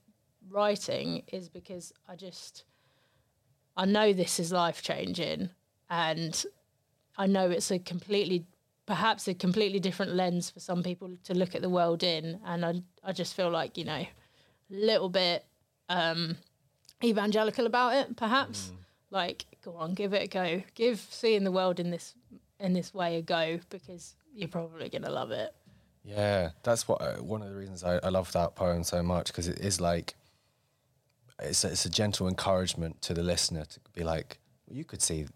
[0.50, 2.64] writing is because i just
[3.76, 5.50] i know this is life changing
[5.90, 6.46] and
[7.18, 8.46] i know it's a completely
[8.86, 12.40] perhaps a completely different lens for some people to look at the world in.
[12.44, 14.08] And I, I just feel like, you know, a
[14.70, 15.44] little bit
[15.88, 16.36] um,
[17.02, 18.70] evangelical about it, perhaps.
[18.70, 18.76] Mm.
[19.10, 20.62] Like, go on, give it a go.
[20.74, 22.14] Give seeing the world in this
[22.60, 25.54] in this way a go because you're probably gonna love it.
[26.04, 29.28] Yeah, that's what uh, one of the reasons I, I love that poem so much
[29.28, 30.14] because it is like
[31.40, 35.02] it's a, it's a gentle encouragement to the listener to be like, well, you could
[35.02, 35.26] see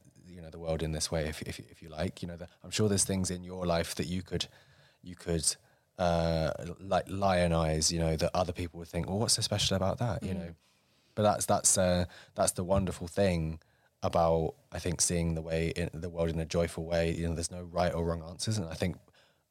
[0.48, 2.22] know the world in this way if if, if you like.
[2.22, 4.46] You know the, I'm sure there's things in your life that you could
[5.02, 5.56] you could
[5.98, 9.98] uh, like lionize you know that other people would think well what's so special about
[9.98, 10.22] that?
[10.22, 10.28] Mm.
[10.28, 10.54] you know?
[11.14, 13.60] But that's that's uh, that's the wonderful thing
[14.02, 17.12] about I think seeing the way in the world in a joyful way.
[17.12, 18.96] You know there's no right or wrong answers and I think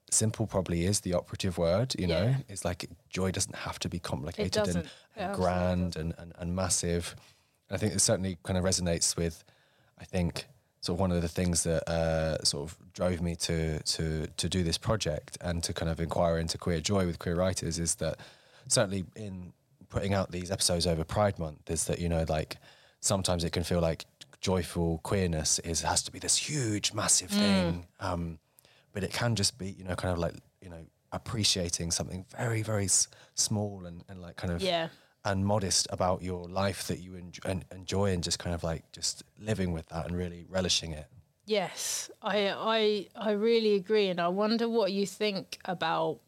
[0.10, 2.24] simple probably is the operative word you yeah.
[2.24, 6.56] know it's like joy doesn't have to be complicated and, and grand and, and, and
[6.56, 7.16] massive.
[7.70, 9.44] I think it certainly kind of resonates with
[10.00, 10.48] I think
[10.82, 14.50] sort of one of the things that uh, sort of drove me to to to
[14.50, 17.96] do this project and to kind of inquire into queer joy with queer writers is
[17.96, 18.20] that
[18.68, 19.54] certainly in
[19.90, 22.58] putting out these episodes over Pride Month is that you know like
[23.00, 24.06] sometimes it can feel like
[24.42, 27.40] joyful queerness is has to be this huge massive mm.
[27.40, 28.40] thing, um,
[28.94, 32.62] but it can just be you know kind of like you know appreciating something very
[32.62, 34.90] very s- small and, and like kind of yeah
[35.32, 39.24] and modest about your life that you enjoy, enjoy and just kind of like just
[39.40, 41.08] living with that and really relishing it.
[41.46, 46.20] Yes, I I I really agree, and I wonder what you think about.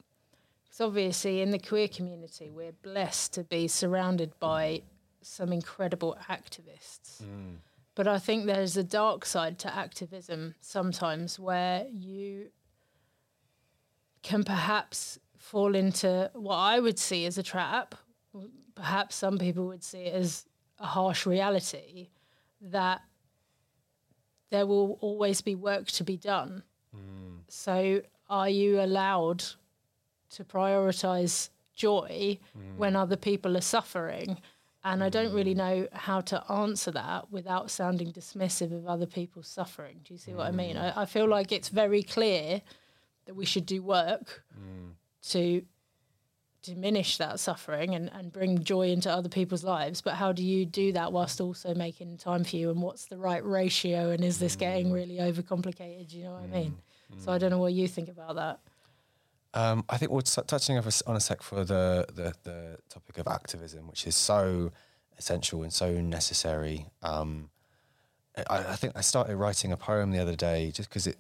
[0.64, 4.84] Because obviously, in the queer community, we're blessed to be surrounded by
[5.22, 7.22] some incredible activists.
[7.22, 7.58] Mm.
[7.96, 12.52] But I think there's a dark side to activism sometimes, where you
[14.22, 17.96] can perhaps fall into what I would see as a trap,
[18.80, 20.46] perhaps some people would see it as
[20.80, 22.08] a harsh reality
[22.62, 23.02] that
[24.52, 26.64] there will always be work to be done.
[26.96, 27.42] Mm.
[27.50, 29.44] So, are you allowed
[30.32, 32.78] to prioritize joy mm.
[32.78, 34.38] when other people are suffering?
[34.86, 35.58] And I don't really mm.
[35.58, 40.00] know how to answer that without sounding dismissive of other people's suffering.
[40.06, 40.78] Do you see what I mean?
[40.78, 40.98] Mm.
[40.98, 42.62] I, I, feel like it's very clear
[43.26, 44.92] that we should do work mm.
[45.32, 45.64] to
[46.62, 50.66] diminish that suffering and, and bring joy into other people's lives but how do you
[50.66, 54.40] do that whilst also making time for you and what's the right ratio and is
[54.40, 54.60] this mm.
[54.60, 56.54] getting really overcomplicated you know what mm.
[56.54, 56.78] i mean
[57.14, 57.24] mm.
[57.24, 58.60] so i don't know what you think about that
[59.54, 63.28] um, I think we're t- touching on a sec for the, the, the topic of
[63.28, 64.72] activism, which is so
[65.18, 66.86] essential and so necessary.
[67.02, 67.50] Um,
[68.38, 71.18] I, I, think I started writing a poem the other day just because it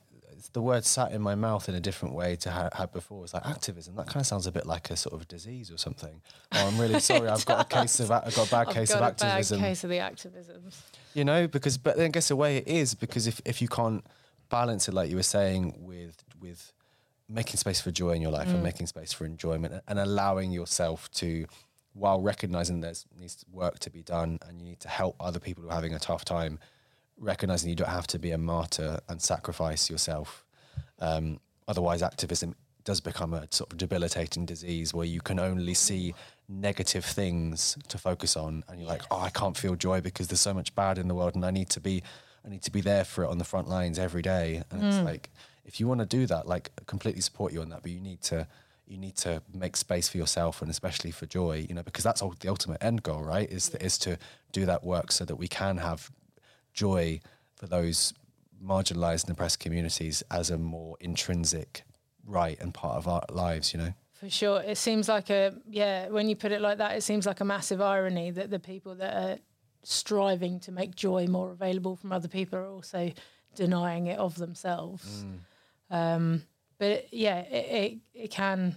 [0.53, 3.23] the word sat in my mouth in a different way to how it had before.
[3.23, 3.95] It's like activism.
[3.95, 6.21] That kind of sounds a bit like a sort of disease or something.
[6.53, 7.27] Oh, I'm really sorry.
[7.27, 9.27] I've got a case of I've got a bad I've case got of a bad
[9.27, 9.59] activism.
[9.59, 10.63] case of the activism.
[11.13, 13.67] You know, because but then I guess the way it is because if if you
[13.67, 14.05] can't
[14.49, 16.73] balance it like you were saying with with
[17.27, 18.63] making space for joy in your life and mm.
[18.63, 21.45] making space for enjoyment and allowing yourself to
[21.93, 25.63] while recognizing there's needs work to be done and you need to help other people
[25.63, 26.59] who are having a tough time
[27.19, 30.45] recognizing you don't have to be a martyr and sacrifice yourself.
[30.99, 36.13] Um, otherwise activism does become a sort of debilitating disease where you can only see
[36.47, 40.41] negative things to focus on and you're like oh i can't feel joy because there's
[40.41, 42.01] so much bad in the world and i need to be
[42.43, 44.63] i need to be there for it on the front lines every day.
[44.71, 45.29] And it's like
[45.65, 48.21] if you want to do that like completely support you on that but you need
[48.21, 48.47] to
[48.87, 52.23] you need to make space for yourself and especially for joy you know because that's
[52.23, 54.17] all the ultimate end goal right is is to
[54.51, 56.09] do that work so that we can have
[56.79, 57.19] joy
[57.55, 58.13] for those
[58.63, 61.83] marginalized and oppressed communities as a more intrinsic
[62.25, 63.93] right and part of our lives you know?
[64.13, 64.61] For sure.
[64.61, 67.45] It seems like a, yeah, when you put it like that, it seems like a
[67.45, 69.37] massive irony that the people that are
[69.83, 73.13] striving to make joy more available from other people are also
[73.55, 75.23] denying it of themselves.
[75.89, 75.95] Mm.
[75.95, 76.43] Um,
[76.77, 78.75] but yeah, it, it, it can,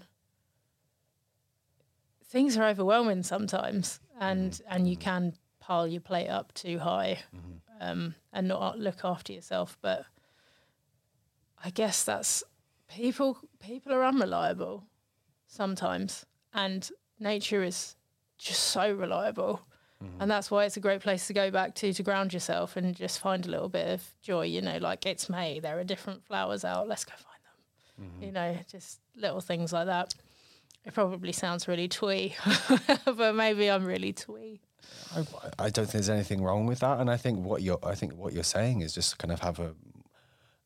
[2.26, 4.60] things are overwhelming sometimes and, mm.
[4.68, 7.56] and you can pile your plate up too high mm-hmm.
[7.82, 9.76] Um, and not look after yourself.
[9.82, 10.04] But
[11.64, 12.42] I guess that's
[12.88, 14.84] people, people are unreliable
[15.46, 16.24] sometimes.
[16.54, 17.96] And nature is
[18.38, 19.60] just so reliable.
[20.18, 22.92] And that's why it's a great place to go back to to ground yourself and
[22.92, 26.24] just find a little bit of joy you know like it's may there are different
[26.24, 28.10] flowers out let's go find them.
[28.26, 30.12] You know just little things like that.
[30.84, 32.34] It probably sounds really twee
[33.04, 34.60] but maybe i'm really twee
[35.14, 35.20] I,
[35.58, 38.14] I don't think there's anything wrong with that, and I think what you're I think
[38.14, 39.74] what you're saying is just kind of have a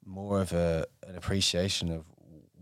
[0.05, 2.05] more of a an appreciation of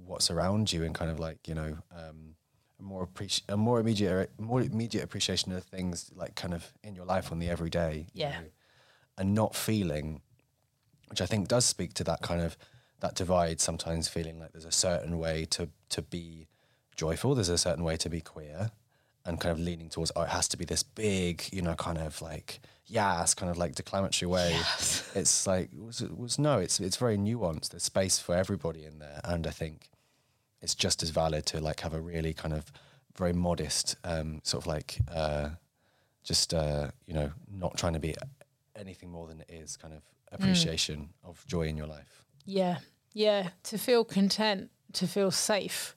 [0.06, 2.34] what's around you and kind of like you know um,
[2.78, 6.94] a more appreci- a more immediate more immediate appreciation of things like kind of in
[6.94, 8.30] your life on the everyday, you Yeah.
[8.40, 8.46] know,
[9.18, 10.20] and not feeling,
[11.08, 12.56] which I think does speak to that kind of
[13.00, 13.60] that divide.
[13.60, 16.48] Sometimes feeling like there's a certain way to to be
[16.96, 18.70] joyful, there's a certain way to be queer,
[19.24, 21.98] and kind of leaning towards oh it has to be this big you know kind
[21.98, 24.56] of like yes kind of like declamatory way.
[25.14, 27.70] It's like was, it was no it's it's very nuanced.
[27.70, 29.20] There's space for everybody in there.
[29.24, 29.90] And i think
[30.60, 32.72] it's just as valid to like have a really kind of
[33.16, 35.50] very modest um sort of like uh
[36.24, 38.14] just uh you know not trying to be
[38.76, 42.24] anything more than it is kind of appreciation of joy in your life.
[42.44, 42.78] Yeah,
[43.12, 43.50] yeah.
[43.64, 45.94] To feel content, to feel safe.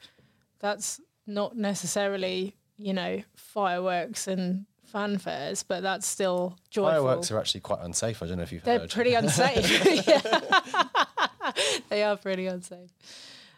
[0.59, 6.91] That's not necessarily, you know, fireworks and fanfares, but that's still joyful.
[6.91, 10.05] fireworks are actually quite unsafe i don't know if you've They're heard pretty unsafe.
[11.89, 12.89] they are pretty unsafe.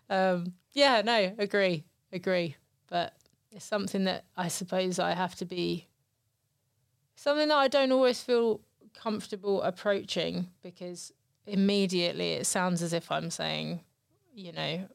[0.10, 2.56] Um, yeah, no, agree, agree.
[2.90, 3.14] But
[3.52, 5.88] it's something that I suppose I have to be
[7.16, 8.62] something that I don't always feel
[8.94, 11.12] comfortable approaching because
[11.46, 13.82] immediately it sounds as if I'm saying,
[14.34, 14.88] you know,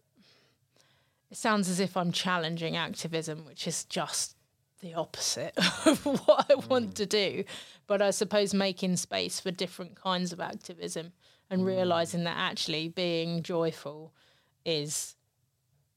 [1.35, 4.37] it sounds as if I'm challenging activism, which is just
[4.81, 5.53] the opposite
[5.85, 6.95] of what I want mm.
[6.95, 7.43] to do.
[7.89, 11.11] But I suppose making space for different kinds of activism
[11.51, 11.67] and mm.
[11.67, 14.15] realizing that actually being joyful
[14.65, 15.17] is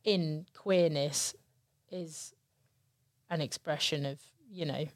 [0.04, 1.36] in queerness
[1.92, 2.34] is
[3.30, 4.20] an expression of,
[4.50, 4.88] you know,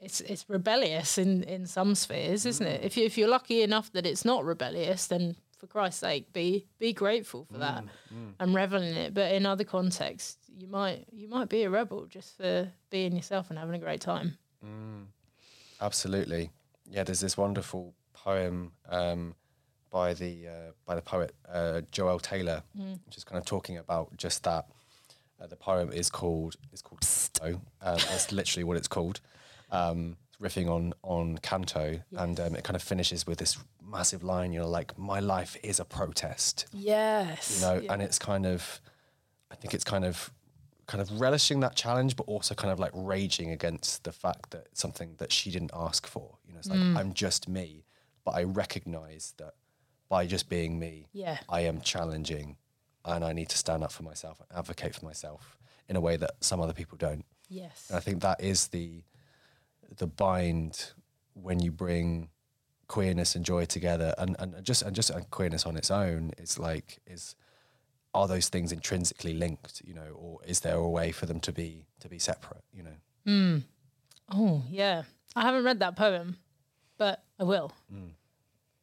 [0.00, 2.82] it's it's rebellious in, in some spheres, isn't it?
[2.82, 2.84] Mm.
[2.86, 6.66] If you if you're lucky enough that it's not rebellious, then for Christ's sake, be
[6.78, 7.84] be grateful for that
[8.40, 9.14] and revel in it.
[9.14, 13.50] But in other contexts, you might you might be a rebel just for being yourself
[13.50, 14.38] and having a great time.
[15.80, 16.50] Absolutely.
[16.90, 19.34] Yeah, there's this wonderful poem um,
[19.90, 22.62] by the uh, by the poet uh, Joelle Taylor,
[23.06, 24.66] which is kind of talking about just that.
[25.38, 27.60] Uh, the poem is called is called Canto.
[27.82, 29.20] Um, that's literally what it's called.
[29.70, 34.52] Um, riffing on on Canto, and um, it kind of finishes with this massive line.
[34.52, 37.56] You know, like my life is a protest Yes.
[37.60, 38.80] you know and it's kind of
[39.50, 40.30] i think it's kind of
[40.88, 44.66] kind of relishing that challenge but also kind of like raging against the fact that
[44.70, 47.84] it's something that she didn't ask for you know it's like i'm just me
[48.24, 49.54] but i recognize that
[50.08, 51.38] by just being me Yeah.
[51.48, 52.56] i am challenging
[53.04, 55.56] and i need to stand up for myself and advocate for myself
[55.88, 57.86] in a way that some other people don't Yes.
[57.88, 59.04] and I think that is the
[59.96, 60.92] the bind
[61.34, 62.30] when you bring
[62.88, 66.58] queerness and joy together, and, and just and just and queerness on its own is
[66.58, 67.34] like is
[68.16, 71.52] are those things intrinsically linked, you know, or is there a way for them to
[71.52, 72.96] be to be separate, you know?
[73.26, 73.58] Hmm.
[74.32, 75.02] Oh, yeah.
[75.36, 76.36] I haven't read that poem,
[76.96, 77.72] but I will.
[77.90, 78.08] Hmm.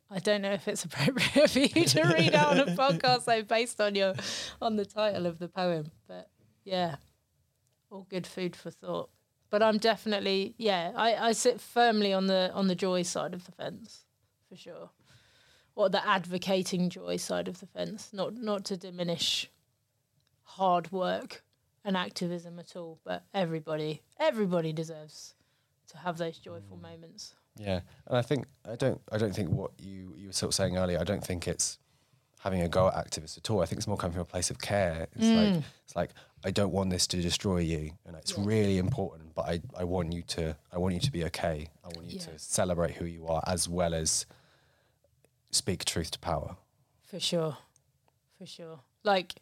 [0.10, 3.41] I don't know if it's appropriate for you to read out on a podcast though,
[3.41, 4.14] based on your
[4.62, 5.91] on the title of the poem.
[6.08, 6.30] But
[6.64, 6.97] yeah,
[7.89, 9.10] all good food for thought.
[9.54, 13.45] But I'm definitely yeah, I, I sit firmly on the on the joy side of
[13.45, 14.04] the fence,
[14.49, 14.89] for sure.
[15.76, 18.10] Or the advocating joy side of the fence.
[18.12, 19.51] Not not to diminish
[20.41, 21.43] hard work
[21.86, 25.36] and activism at all, but everybody everybody deserves
[25.89, 26.82] to have those joyful mm.
[26.82, 27.36] moments.
[27.56, 30.56] Yeah, and I think I don't I don't think what you you were sort of
[30.56, 30.97] saying earlier.
[30.99, 31.78] I don't think it's
[32.43, 33.61] having a go at activists at all.
[33.61, 35.07] I think it's more coming from a place of care.
[35.13, 35.35] It's Mm.
[35.55, 36.11] like it's like
[36.45, 38.43] I don't want this to destroy you, and it's Yeah.
[38.45, 39.33] really important.
[39.33, 41.69] But I, I want you to I want you to be okay.
[41.83, 42.25] I want you Yeah.
[42.27, 44.25] to celebrate who you are as well as
[45.51, 46.57] speak truth to power.
[47.03, 47.57] For sure.
[48.37, 48.79] For sure.
[49.03, 49.35] Like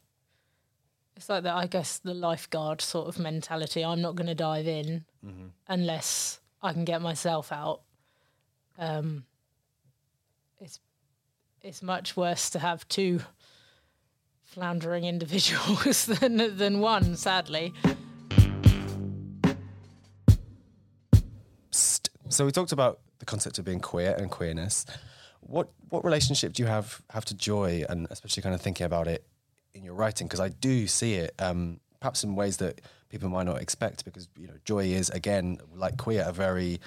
[1.16, 3.84] it's like that I guess the lifeguard sort of mentality.
[3.84, 5.06] I'm not gonna dive in
[5.68, 7.82] unless I can get myself out.
[8.78, 9.26] Um
[11.64, 13.20] it's much worse to have two
[14.44, 17.74] floundering individuals than than one, sadly.
[21.72, 22.10] Psst.
[22.30, 24.86] So we talked about the concept of being queer and queerness.
[25.42, 29.08] What what relationship do you have have to joy, and especially kind of thinking about
[29.08, 29.26] it
[29.74, 30.28] in your writing?
[30.28, 34.04] Because I do see it, um, perhaps in ways that people might not expect.
[34.06, 36.80] Because you know, joy is again like queer, a very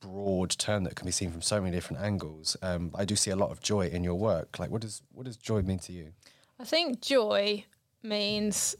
[0.00, 2.56] broad term that can be seen from so many different angles.
[2.62, 4.58] Um, I do see a lot of joy in your work.
[4.58, 6.12] Like, what does what does joy mean to you?
[6.58, 7.64] I think joy
[8.02, 8.76] means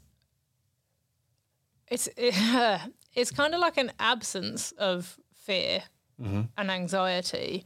[1.87, 5.83] it's it's kind of like an absence of fear
[6.57, 7.65] and anxiety.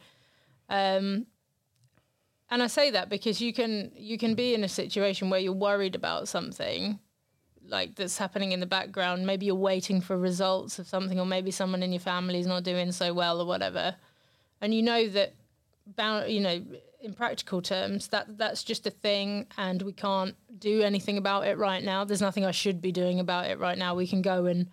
[0.69, 1.27] Um,
[2.49, 5.53] and I say that because you can you can be in a situation where you're
[5.53, 6.99] worried about something
[7.71, 9.25] like that's happening in the background.
[9.25, 12.63] Maybe you're waiting for results of something, or maybe someone in your family is not
[12.63, 13.95] doing so well, or whatever.
[14.61, 15.33] And you know that,
[16.29, 16.61] you know,
[17.01, 21.57] in practical terms, that that's just a thing, and we can't do anything about it
[21.57, 22.03] right now.
[22.03, 23.95] There's nothing I should be doing about it right now.
[23.95, 24.67] We can go and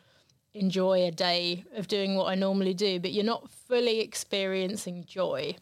[0.54, 5.54] enjoy a day of doing what I normally do, but you're not fully experiencing joy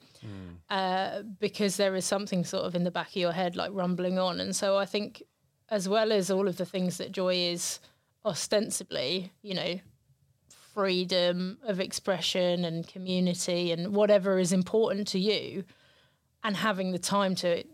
[0.71, 4.19] uh, because there is something sort of in the back of your head like rumbling
[4.19, 4.41] on.
[4.41, 5.23] And so I think,
[5.69, 7.81] as well as all of the things that joy is
[8.25, 9.81] ostensibly, you know,
[10.49, 15.65] freedom of expression and community and whatever is important to you,
[16.45, 17.65] and having the time to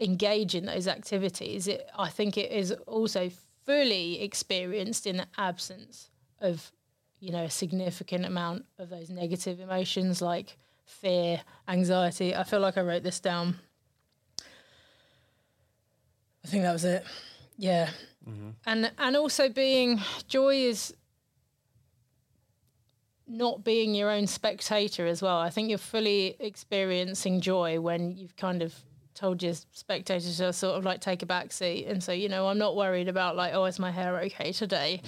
[0.00, 3.30] engage in those activities, it, I think it is also
[3.64, 6.10] fully experienced in the absence
[6.40, 6.72] of,
[7.20, 12.34] you know, a significant amount of those negative emotions like fear, anxiety.
[12.34, 13.58] I feel like I wrote this down.
[16.44, 17.04] I think that was it.
[17.56, 17.90] Yeah.
[18.66, 20.94] And and also being joy is
[23.26, 25.38] not being your own spectator as well.
[25.38, 28.74] I think you're fully experiencing joy when you've kind of
[29.14, 32.46] told your spectators to sort of like take a back seat and say, you know,
[32.46, 35.00] I'm not worried about like, oh, is my hair okay today?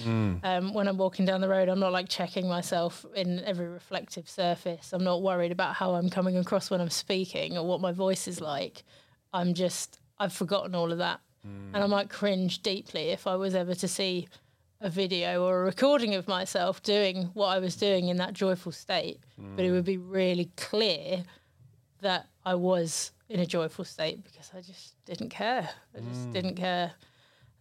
[0.43, 4.27] Um, when I'm walking down the road, I'm not like checking myself in every reflective
[4.29, 4.91] surface.
[4.91, 8.27] I'm not worried about how I'm coming across when I'm speaking or what my voice
[8.27, 8.83] is like.
[9.31, 11.19] I'm just, I've forgotten all of that.
[11.43, 11.73] Hmm.
[11.73, 14.27] And I might cringe deeply if I was ever to see
[14.79, 18.71] a video or a recording of myself doing what I was doing in that joyful
[18.71, 19.19] state.
[19.55, 21.23] But it would be really clear
[22.01, 25.67] that I was in a joyful state because I just didn't care.
[25.95, 26.31] I just hmm.
[26.31, 26.91] didn't care.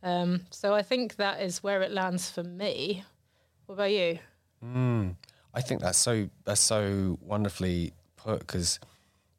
[0.02, 3.04] Um, so I think that is where it lands for me.
[3.64, 4.18] What about you?
[4.62, 5.10] Hmm.
[5.54, 8.78] I think that's so that's so wonderfully put because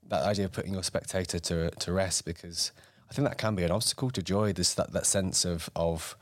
[0.07, 2.71] that idea of putting your spectator to to rest because
[3.11, 4.53] I think that can be an obstacle to joy.
[4.53, 6.15] This that that sense of of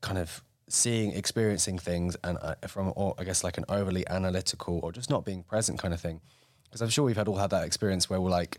[0.00, 4.80] kind of seeing, experiencing things, and uh, from or I guess like an overly analytical
[4.82, 6.20] or just not being present kind of thing.
[6.64, 8.58] Because I'm sure we've had all had that experience where we're like,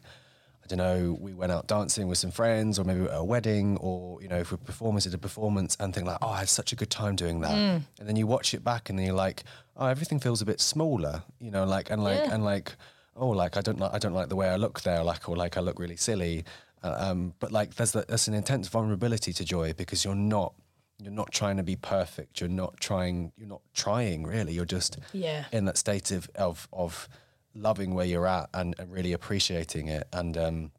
[0.64, 3.78] I don't know, we went out dancing with some friends, or maybe at a wedding,
[3.78, 6.50] or you know, if we're performers at a performance, and think like, oh, I had
[6.50, 7.52] such a good time doing that,
[8.00, 9.44] and then you watch it back, and then you're like,
[9.78, 12.34] oh, everything feels a bit smaller, you know, like and like Yeah.
[12.34, 12.76] and like,
[13.16, 15.36] oh, like I don't like I don't like the way I look there, like or
[15.36, 16.46] like I look really silly,
[16.84, 20.54] uh, um, but like there's the, there's an intense vulnerability to joy because you're not
[21.02, 24.98] you're not trying to be perfect, you're not trying you're not trying really, you're just
[25.14, 25.46] Yeah.
[25.52, 27.08] in that state of of of
[27.56, 30.08] loving where you're at and, and really appreciating it.
[30.12, 30.72] And um,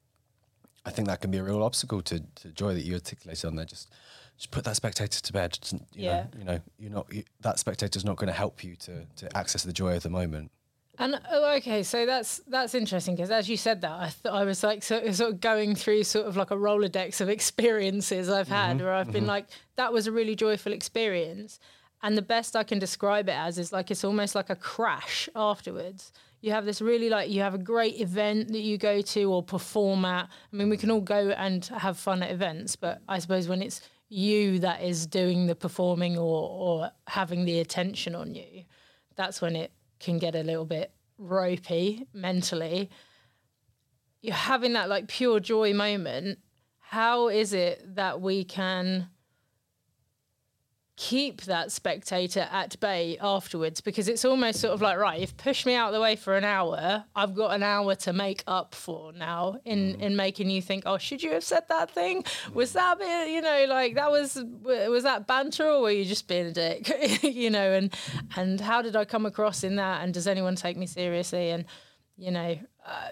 [0.84, 3.56] I think that can be a real obstacle to, to joy that you articulated on
[3.56, 3.64] there.
[3.64, 3.90] Just
[4.36, 5.52] just put that spectator to bed.
[5.60, 6.12] Just, you Yeah.
[6.24, 9.36] know, you know, you're not you, that spectator's not going to help you to to
[9.36, 10.50] access the joy of the moment.
[10.98, 14.44] And oh, okay, so that's that's interesting because as you said that, I th- I
[14.44, 18.28] was like sort of, sort of going through sort of like a rolodex of experiences
[18.30, 18.84] I've had mm-hmm.
[18.84, 19.30] where I've been mm-hmm.
[19.30, 21.58] like, that was a really joyful experience,
[22.04, 25.26] And the best I can describe it as is like it's almost like a crash
[25.34, 26.12] afterwards.
[26.42, 29.42] You have this really like you have a great event that you go to or
[29.42, 30.28] perform at.
[30.52, 33.62] I mean, we can all go and have fun at events, but I suppose when
[33.62, 33.80] it's
[34.10, 38.64] you that is doing the performing or or having the attention on you,
[39.16, 42.90] that's when it can get a little bit ropey mentally.
[44.20, 46.38] You're having that like pure joy moment.
[46.80, 49.08] How is it that we can
[50.96, 55.66] keep that spectator at bay afterwards because it's almost sort of like right if pushed
[55.66, 58.76] me out of the way for an hour i've got an hour to make up
[58.76, 62.24] for now in in making you think oh should you have said that thing?
[62.52, 66.26] Was that bit you know like that was was that banter or were you just
[66.26, 66.90] being a dick?
[67.34, 67.92] You know and
[68.36, 71.50] and how did i come across in that and does anyone take me seriously?
[71.50, 71.64] And
[72.16, 73.08] you know uh,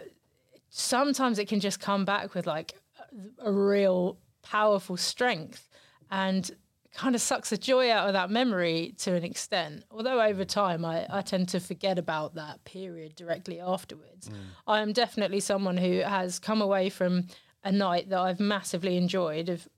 [0.71, 2.73] sometimes it can just come back with like
[3.41, 5.69] a, a real powerful strength.
[6.11, 6.51] And
[6.95, 9.85] kind of sucks the joy out of that memory to an extent.
[9.91, 14.29] Although over time, I, I tend to forget about that period directly afterwards.
[14.29, 14.35] Mm.
[14.67, 17.29] I am definitely someone who has come away from
[17.65, 19.69] a night that I've massively enjoyed of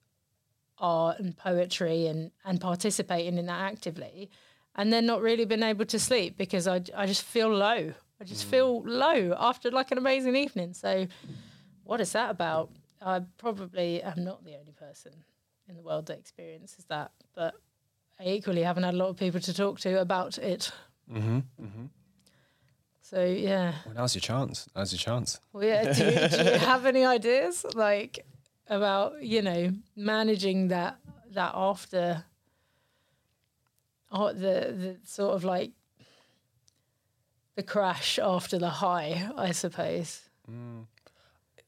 [0.79, 4.29] art and poetry and, and participating in that actively,
[4.75, 7.93] and then not really been able to sleep because I, I just feel low.
[8.21, 8.51] I just mm.
[8.51, 10.75] feel low after like an amazing evening.
[10.75, 11.07] So,
[11.85, 12.71] what is that about?
[13.01, 15.13] I probably am not the only person
[15.69, 17.13] in the world that experiences that.
[17.35, 17.55] But
[18.21, 20.71] I equally haven't had a lot of people to talk to about it.
[21.13, 21.85] Mm-hmm, mm-hmm.
[23.03, 23.75] So yeah.
[23.85, 24.69] Well, now's your chance.
[24.75, 25.41] Now's your chance.
[25.53, 25.93] Well, yeah.
[25.93, 28.25] Do you, do you have any ideas like
[28.67, 30.99] about you know managing that
[31.33, 32.25] that after,
[34.11, 35.73] oh, the the sort of like
[37.57, 40.23] the crash after the high, I suppose.
[40.51, 40.87] Mm.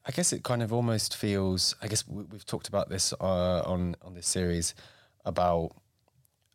[0.07, 1.75] I guess it kind of almost feels.
[1.81, 4.73] I guess we, have talked about this uh, on on this series
[5.25, 5.71] about.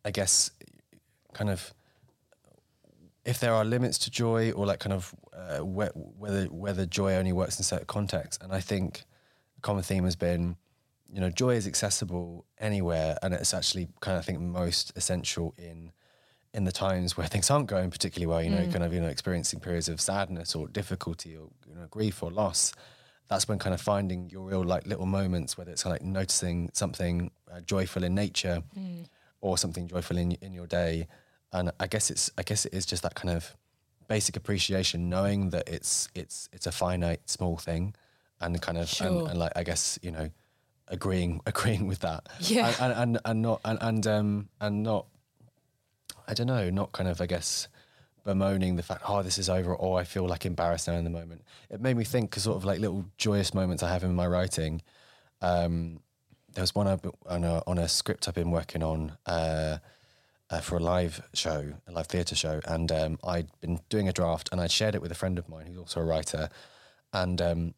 [0.05, 0.51] I guess,
[1.33, 1.73] kind of,
[3.23, 7.13] if there are limits to joy, or like kind of uh, wh- whether whether joy
[7.13, 9.03] only works in certain contexts, and I think
[9.57, 10.57] a common theme has been,
[11.09, 15.53] you know, joy is accessible anywhere, and it's actually kind of I think most essential
[15.57, 15.93] in
[16.53, 18.43] in the times where things aren't going particularly well.
[18.43, 18.71] You know, mm.
[18.71, 22.31] kind of you know experiencing periods of sadness or difficulty or you know grief or
[22.31, 22.73] loss
[23.27, 26.07] that's when kind of finding your real like little moments, whether it's kind of like
[26.07, 29.05] noticing something uh, joyful in nature mm.
[29.41, 31.07] or something joyful in in your day.
[31.51, 33.55] And I guess it's I guess it is just that kind of
[34.07, 37.95] basic appreciation, knowing that it's it's it's a finite small thing,
[38.41, 39.07] and kind of sure.
[39.07, 40.29] and, and, like I guess you know
[40.87, 45.05] agreeing agreeing with that, yeah, and and, and not and and um and not
[46.27, 47.67] I don't know, not kind of I guess
[48.23, 51.09] bemoaning the fact, oh, this is over, or I feel like embarrassed now in the
[51.09, 51.41] moment.
[51.69, 54.27] It made me think, of sort of like little joyous moments I have in my
[54.27, 54.81] writing.
[55.41, 55.99] Um,
[56.53, 59.79] there was one on a, on a script I've been working on uh,
[60.49, 64.13] uh, for a live show, a live theatre show, and um, I'd been doing a
[64.13, 66.49] draft and I'd shared it with a friend of mine who's also a writer,
[67.11, 67.73] and um,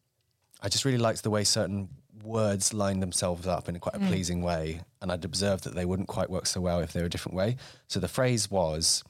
[0.62, 1.88] I just really liked the way certain
[2.22, 4.08] words lined themselves up in quite a mm.
[4.08, 7.06] pleasing way, and I'd observed that they wouldn't quite work so well if they were
[7.06, 7.56] a different way.
[7.88, 9.02] So the phrase was.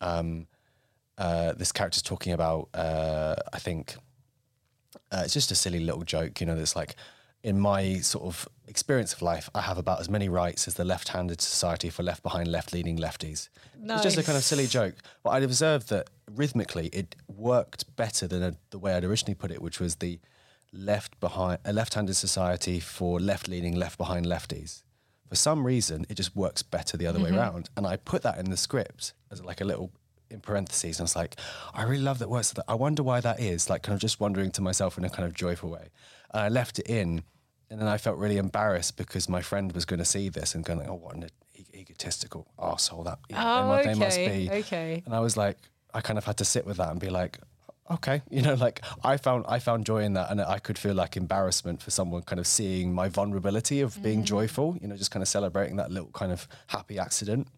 [0.00, 0.46] Um,
[1.22, 3.96] uh, this character's talking about, uh, I think,
[5.12, 6.96] uh, it's just a silly little joke, you know, that's like,
[7.42, 10.84] in my sort of experience of life, I have about as many rights as the
[10.84, 13.48] left-handed society for left behind, left-leaning lefties.
[13.78, 13.96] Nice.
[13.96, 14.94] It's just a kind of silly joke.
[15.22, 16.10] But I'd observed that
[16.40, 20.20] rhythmically it worked better than a, the way I'd originally put it, which was the
[20.72, 24.82] left behind, a left-handed society for left-leaning, left-behind lefties.
[25.28, 27.34] For some reason, it just works better the other mm-hmm.
[27.34, 27.70] way around.
[27.76, 29.90] And I put that in the script as like a little
[30.32, 30.98] in parentheses.
[30.98, 31.36] And I was like,
[31.74, 32.44] I really love that word.
[32.44, 33.70] So that I wonder why that is.
[33.70, 35.90] Like, kind of just wondering to myself in a kind of joyful way.
[36.32, 37.22] And I left it in.
[37.70, 40.64] And then I felt really embarrassed because my friend was going to see this and
[40.64, 41.28] going, like, oh, what an
[41.74, 43.94] egotistical asshole that you know, oh, okay.
[43.94, 44.50] must be.
[44.50, 45.02] Okay.
[45.06, 45.56] And I was like,
[45.94, 47.38] I kind of had to sit with that and be like,
[47.90, 50.94] okay, you know, like I found I found joy in that, and I could feel
[50.94, 54.26] like embarrassment for someone kind of seeing my vulnerability of being mm.
[54.26, 57.48] joyful, you know, just kind of celebrating that little kind of happy accident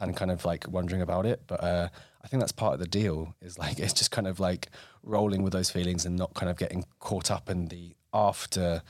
[0.00, 1.42] and kind of like wondering about it.
[1.46, 1.88] But uh,
[2.22, 4.68] I think that's part of the deal is like it's just kind of like
[5.02, 8.82] rolling with those feelings and not kind of getting caught up in the after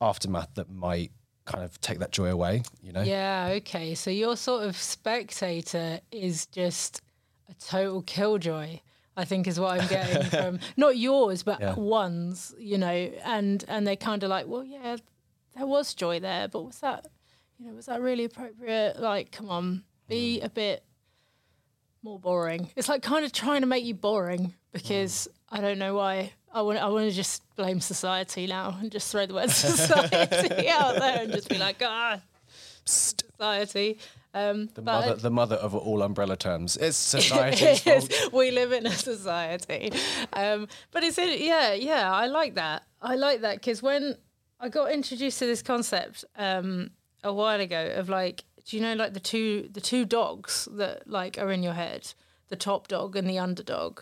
[0.00, 1.12] aftermath that might
[1.44, 3.02] kind of take that joy away, you know?
[3.02, 3.94] Yeah, okay.
[3.94, 7.02] So your sort of spectator is just
[7.48, 8.80] a total killjoy.
[9.16, 11.74] I think is what I'm getting from not yours, but yeah.
[11.74, 14.96] one's, you know, and and they're kind of like, well, yeah,
[15.56, 17.06] there was joy there, but was that,
[17.58, 19.00] you know, was that really appropriate?
[19.00, 20.82] Like, come on, be a bit
[22.02, 22.70] more boring.
[22.76, 25.58] It's like kind of trying to make you boring because mm.
[25.58, 26.32] I don't know why.
[26.52, 30.68] I want I want to just blame society now and just throw the word society
[30.68, 32.20] out there and just be like, ah,
[32.84, 33.98] society.
[34.32, 36.76] Um, The but- mother, the mother of all umbrella terms.
[36.76, 37.80] It's society.
[37.84, 39.92] Yes, we live in a society.
[40.32, 42.12] Um, but it's yeah, yeah.
[42.12, 42.84] I like that.
[43.02, 44.16] I like that because when
[44.60, 46.90] I got introduced to this concept um,
[47.24, 51.08] a while ago of like, do you know like the two the two dogs that
[51.08, 52.14] like are in your head,
[52.50, 54.00] the top dog and the underdog.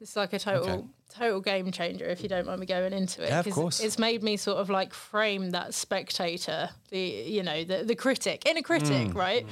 [0.00, 0.84] It's like a total Okay.
[1.12, 3.30] total game changer if you don't mind me going into it.
[3.30, 3.80] Yeah, of course.
[3.80, 8.46] It's made me sort of like frame that spectator, the you know the the critic,
[8.46, 9.46] inner critic, Mm, right,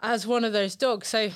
[0.00, 1.08] as one of those dogs.
[1.08, 1.28] So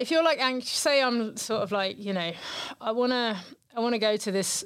[0.00, 2.32] if you're like anxious, say I'm sort of like you know,
[2.80, 3.40] I wanna
[3.76, 4.64] I wanna go to this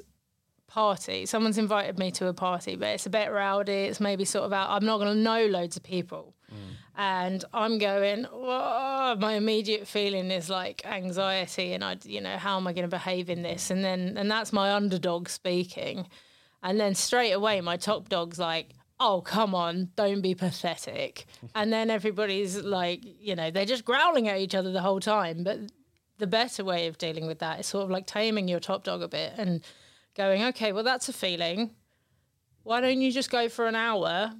[0.69, 1.25] party.
[1.25, 3.71] Someone's invited me to a party, but it's a bit rowdy.
[3.71, 4.69] It's maybe sort of out.
[4.69, 6.75] I'm not gonna know loads of people, mm.
[6.95, 8.23] and I'm going.
[8.25, 12.83] Whoa, my immediate feeling is like anxiety, and I you know how am I going
[12.83, 13.71] to behave in this?
[13.71, 16.07] And then and that's my underdog speaking,
[16.63, 18.71] and then straight away my top dog's like.
[19.01, 19.91] Oh come on!
[19.95, 21.25] Don't be pathetic.
[21.55, 25.45] And then everybody's like, you know, they're just growling at each other the whole time.
[25.45, 25.71] But
[26.17, 29.01] the better way of dealing with that is sort of like taming your top dog
[29.01, 29.63] a bit and
[30.19, 31.71] going, okay, well, that's a feeling.
[32.63, 34.33] Why don't you just go for an hour?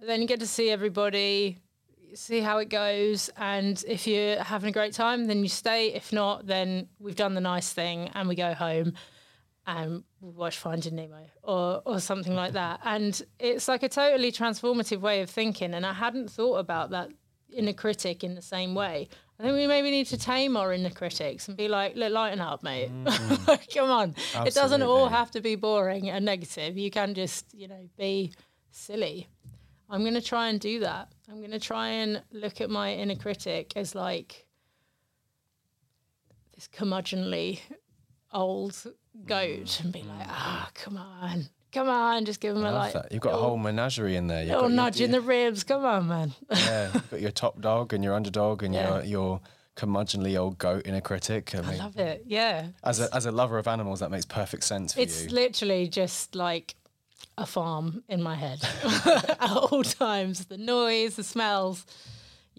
[0.00, 1.58] Then you get to see everybody,
[2.14, 3.28] see how it goes.
[3.36, 5.92] And if you're having a great time, then you stay.
[5.92, 8.94] If not, then we've done the nice thing and we go home
[9.66, 12.80] and we watch Finding Nemo or, or something like that.
[12.84, 15.74] And it's like a totally transformative way of thinking.
[15.74, 17.10] And I hadn't thought about that
[17.50, 19.10] in a critic in the same way.
[19.40, 22.42] I think we maybe need to tame our inner critics and be like, look, lighten
[22.42, 22.90] up, mate.
[22.92, 23.74] Mm.
[23.74, 24.14] Come on.
[24.46, 26.76] It doesn't all have to be boring and negative.
[26.76, 28.32] You can just, you know, be
[28.70, 29.28] silly.
[29.88, 31.08] I'm going to try and do that.
[31.30, 34.46] I'm going to try and look at my inner critic as like
[36.54, 37.60] this curmudgeonly
[38.34, 38.76] old
[39.24, 39.80] goat mm.
[39.84, 40.32] and be like, mm.
[40.32, 41.48] ah, come on.
[41.72, 43.12] Come on, just give him a I love like that.
[43.12, 44.40] You've got a whole menagerie in there.
[44.40, 45.62] You've little got your- nudge in the ribs.
[45.64, 46.32] Come on, man.
[46.50, 48.96] yeah, you've got your top dog and your underdog and Yeah.
[48.96, 49.40] your your
[49.76, 51.54] curmudgeonly old goat in a critic.
[51.54, 52.24] I I mean, love it.
[52.26, 52.66] Yeah.
[52.84, 55.30] as a as a lover of animals, that makes perfect sense for It's you.
[55.30, 56.74] literally just like
[57.38, 58.58] a farm in my head
[59.06, 60.46] at all times.
[60.46, 61.86] The noise, the smells.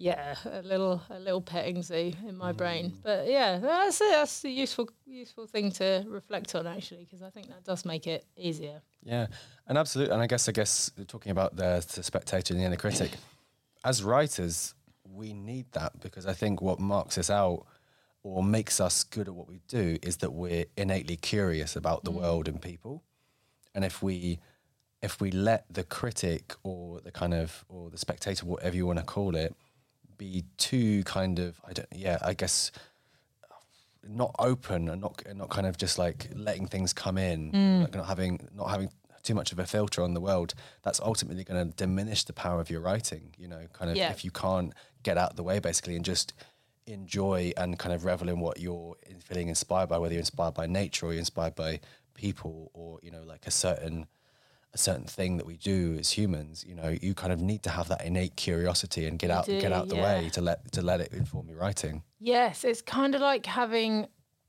[0.02, 2.90] Yeah, a little a little petting zoo in my brain.
[2.90, 3.02] Mm.
[3.04, 4.10] But yeah, that's it.
[4.10, 8.08] That's a useful useful thing to reflect on actually, because I think that does make
[8.08, 8.82] it easier.
[9.04, 9.28] Yeah,
[9.68, 10.12] and absolutely.
[10.12, 13.12] And I guess I guess talking about the, the spectator and the inner critic,
[13.84, 14.74] as writers,
[15.08, 17.64] we need that because I think what marks us out
[18.24, 22.10] or makes us good at what we do is that we're innately curious about the
[22.10, 22.20] mm.
[22.22, 23.04] world and people.
[23.72, 24.40] And if we
[25.00, 28.98] if we let the critic or the kind of or the spectator, whatever you want
[28.98, 29.54] to call it,
[30.22, 32.70] be too kind of I don't yeah I guess
[34.06, 37.80] not open and not and not kind of just like letting things come in, mm.
[37.82, 38.90] like not having not having
[39.22, 40.54] too much of a filter on the world.
[40.82, 43.34] That's ultimately going to diminish the power of your writing.
[43.38, 44.10] You know, kind of Yeah.
[44.10, 46.32] if you can't get out of the way basically and just
[46.86, 50.66] enjoy and kind of revel in what you're feeling inspired by, whether you're inspired by
[50.66, 51.80] nature or you're inspired by
[52.14, 54.06] people or you know like a certain
[54.74, 56.64] a certain thing that we do as humans.
[56.66, 59.60] You know, you kind of need to have that innate curiosity and get out do,
[59.60, 60.20] get out the yeah.
[60.20, 62.02] way to let to let it inform your writing.
[62.18, 64.06] Yes, it's kind of like having.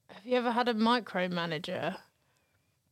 [0.07, 1.95] Have you ever had a micromanager?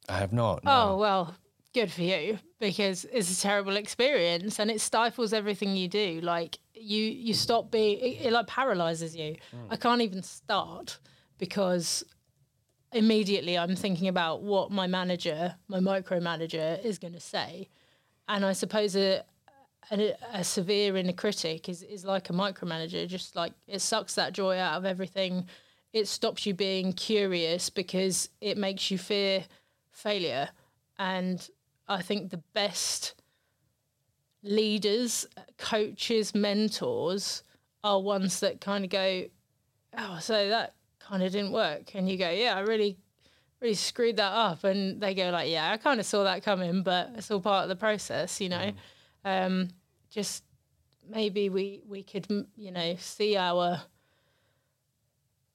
[0.09, 0.61] I have not.
[0.65, 1.35] Oh well,
[1.73, 6.19] good for you because it's a terrible experience and it stifles everything you do.
[6.21, 7.99] Like you, you stop being.
[7.99, 9.35] It, it like paralyzes you.
[9.51, 9.71] Hmm.
[9.71, 10.97] I can't even start
[11.37, 12.03] because
[12.91, 17.69] immediately I'm thinking about what my manager, my micromanager, is going to say,
[18.27, 19.23] and I suppose a,
[19.91, 23.07] a, a severe inner critic is is like a micromanager.
[23.07, 25.47] Just like it sucks that joy out of everything.
[25.93, 29.43] It stops you being curious because it makes you fear
[29.91, 30.49] failure.
[30.97, 31.47] And
[31.87, 33.15] I think the best
[34.43, 35.27] leaders,
[35.57, 37.43] coaches, mentors
[37.83, 39.25] are ones that kind of go,
[39.97, 40.75] oh, so that
[41.07, 41.93] kind of didn't work.
[41.95, 42.97] And you go, yeah, I really,
[43.61, 44.63] really screwed that up.
[44.63, 47.63] And they go like, yeah, I kind of saw that coming, but it's all part
[47.63, 48.71] of the process, you know.
[49.25, 49.69] Um,
[50.09, 50.43] just
[51.09, 53.81] maybe we we could, you know, see our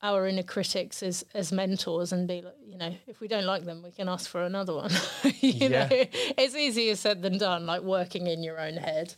[0.02, 3.64] our inner critics as as mentors and be like, you know, if we don't like
[3.64, 4.90] them, we can ask for another one.
[5.40, 5.88] you Yeah.
[5.88, 9.14] know, it's easier said than done, like working in your own head,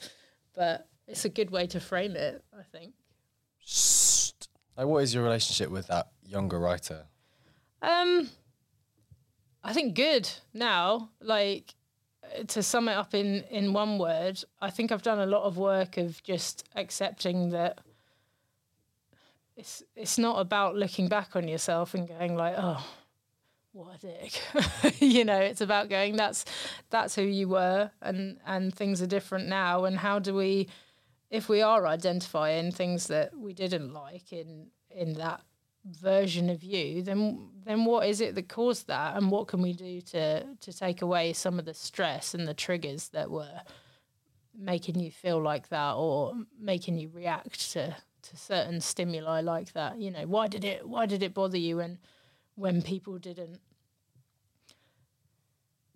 [0.54, 2.94] but it's a good way to frame it, I think.
[4.76, 7.06] Like, what is your relationship with that younger writer?
[7.82, 8.28] Um,
[9.62, 11.10] I think good now.
[11.20, 11.74] Like
[12.48, 15.56] to sum it up in in one word, I think I've done a lot of
[15.56, 17.78] work of just accepting that
[19.56, 22.84] it's it's not about looking back on yourself and going like, oh,
[23.72, 24.40] what a dick.
[25.00, 26.44] you know, it's about going that's
[26.90, 30.68] that's who you were and and things are different now and how do we
[31.30, 35.42] if we are identifying things that we didn't like in in that
[35.96, 39.72] version of you, then then what is it that caused that, and what can we
[39.72, 43.60] do to to take away some of the stress and the triggers that were
[44.54, 49.98] making you feel like that, or making you react to to certain stimuli like that?
[49.98, 51.98] You know, why did it why did it bother you when
[52.54, 53.60] when people didn't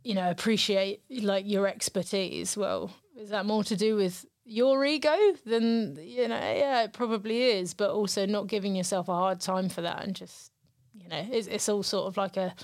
[0.05, 2.57] you know appreciate like your expertise?
[2.57, 5.17] Well, is that more to do with your ego,
[5.47, 7.75] then you know, yeah, it probably is.
[7.75, 10.51] But also not giving yourself a hard time for that, and just
[10.95, 12.55] you know, it's, it's all sort of like a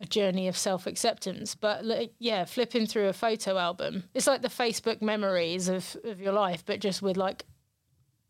[0.00, 1.54] a journey of self acceptance.
[1.54, 6.20] But like, yeah, flipping through a photo album, it's like the Facebook memories of of
[6.20, 7.44] your life, but just with like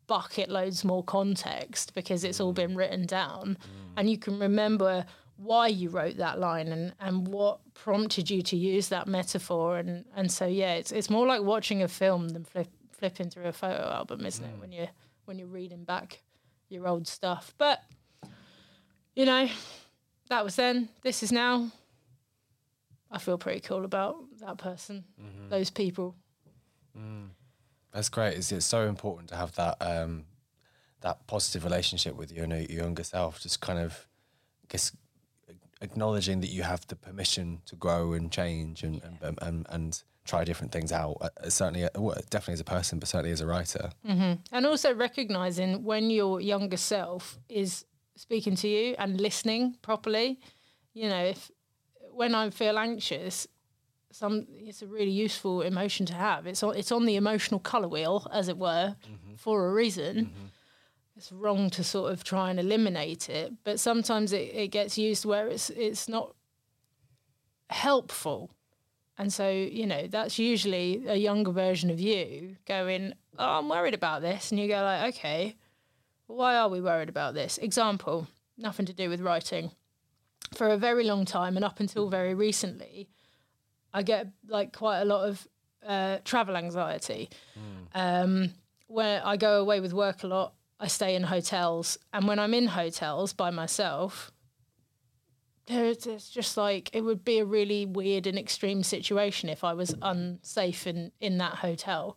[0.07, 2.57] bucket loads more context because it's all mm.
[2.57, 3.93] been written down, mm.
[3.97, 5.05] and you can remember
[5.37, 9.78] why you wrote that line and, and what prompted you to use that metaphor.
[9.78, 13.47] And, and so yeah it's it's more like watching a film than flip, flipping through
[13.47, 14.61] a photo album isn't it mm.
[14.61, 14.89] when you're
[15.26, 16.22] when you're reading back
[16.68, 17.55] your old stuff.
[17.59, 17.82] But
[19.14, 19.49] you know
[20.28, 20.89] that was then.
[21.03, 21.70] This is now.
[23.11, 25.49] I feel pretty cool about that person mm-hmm.
[25.49, 26.16] those people.
[26.99, 27.28] Mm.
[27.93, 28.37] That's great.
[28.37, 30.24] It's, it's so important to have that um,
[31.01, 33.41] that positive relationship with your, your younger self.
[33.41, 34.07] Just kind of,
[34.64, 34.93] I guess,
[35.81, 40.43] acknowledging that you have the permission to grow and change and and, and, and try
[40.45, 41.16] different things out.
[41.20, 43.91] Uh, certainly, uh, well, definitely as a person, but certainly as a writer.
[44.53, 47.85] and also recognizing when your younger self is
[48.16, 50.41] speaking to you and listening properly
[50.95, 51.51] you know if
[52.12, 53.47] when i feel anxious
[54.11, 56.47] some it's a really useful emotion to have.
[56.47, 58.97] It's on it's on the emotional color wheel as it were
[59.37, 60.33] for a reason
[61.17, 65.25] it's wrong to sort of try and eliminate it but sometimes it, it gets used
[65.25, 66.35] where it's it's not
[67.71, 68.51] helpful
[69.19, 73.95] and so, you know, that's usually a younger version of you going, Oh, I'm worried
[73.95, 74.51] about this.
[74.51, 75.57] And you go like, okay,
[76.27, 77.59] why are we worried about this?
[77.59, 78.27] Example,
[78.59, 79.71] nothing to do with writing.
[80.55, 83.09] For a very long time and up until very recently,
[83.93, 85.49] I get like quite a lot of
[85.87, 87.31] uh, travel anxiety.
[87.95, 88.53] Um,
[88.87, 91.99] where I go away with work a lot, I stay in hotels.
[92.12, 94.31] And when I'm in hotels by myself,
[95.66, 99.72] there's it's just like it would be a really weird and extreme situation if I
[99.72, 102.16] was unsafe in in that hotel.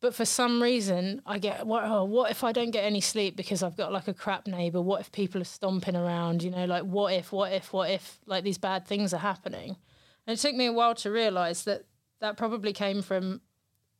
[0.00, 1.84] But for some reason, I get what?
[1.84, 4.82] Oh, what if I don't get any sleep because I've got like a crap neighbor?
[4.82, 6.42] What if people are stomping around?
[6.42, 9.76] You know, like what if, what if, what if, like these bad things are happening?
[10.26, 11.84] And it took me a while to realize that
[12.18, 13.42] that probably came from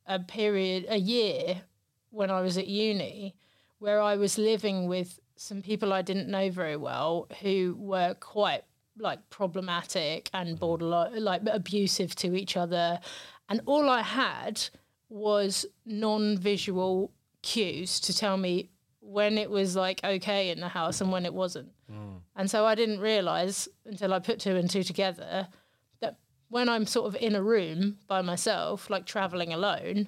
[0.05, 1.61] a period, a year
[2.09, 3.35] when I was at uni,
[3.83, 8.63] where I was living with some people I didn't know very well who were quite
[8.97, 10.57] like problematic and mm-hmm.
[10.57, 13.01] borderline like abusive to each other.
[13.49, 14.63] And all I had
[15.09, 17.11] was non-visual
[17.41, 18.69] cues to tell me
[19.01, 21.73] when it was like okay in the house and when it wasn't.
[21.91, 22.21] Mm.
[22.37, 25.49] And so I didn't realize until I put two and two together
[25.99, 30.07] that when I'm sort of in a room by myself like traveling alone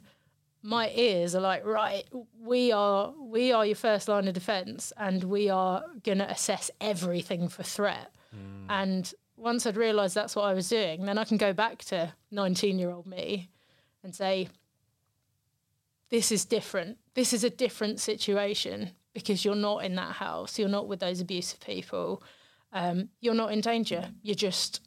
[0.66, 2.06] my ears are like right
[2.42, 6.72] we are we are your first line of defense and we are going to assess
[6.82, 8.12] everything for threat.
[8.70, 12.14] And once i'd realized that's what i was doing then i can go back to
[12.32, 13.50] 19 year old me
[14.02, 14.48] and say
[16.10, 16.98] this is different.
[17.14, 20.60] This is a different situation because you're not in that house.
[20.60, 22.24] You're not with those abusive people.
[22.72, 24.10] Um, you're not in danger.
[24.22, 24.82] You're just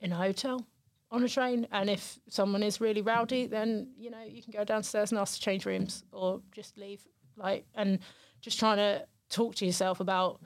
[0.00, 0.66] in a hotel
[1.10, 4.62] on a train and if someone is really rowdy then you know you can go
[4.62, 7.00] downstairs and ask to change rooms or just leave
[7.36, 7.98] like and
[8.40, 10.40] just trying to talk to yourself about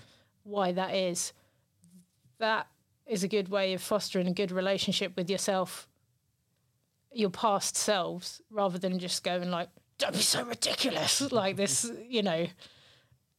[0.45, 1.33] why that is.
[2.39, 2.67] That
[3.07, 5.89] is a good way of fostering a good relationship with yourself
[7.15, 12.23] your past selves rather than just going like don't be so ridiculous like this you
[12.23, 12.47] know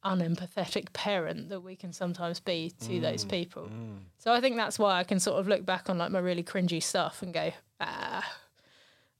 [0.05, 3.69] unempathetic parent that we can sometimes be to those people.
[4.17, 6.43] So I think that's why I can sort of look back on like my really
[6.43, 8.37] cringy stuff and go, ah,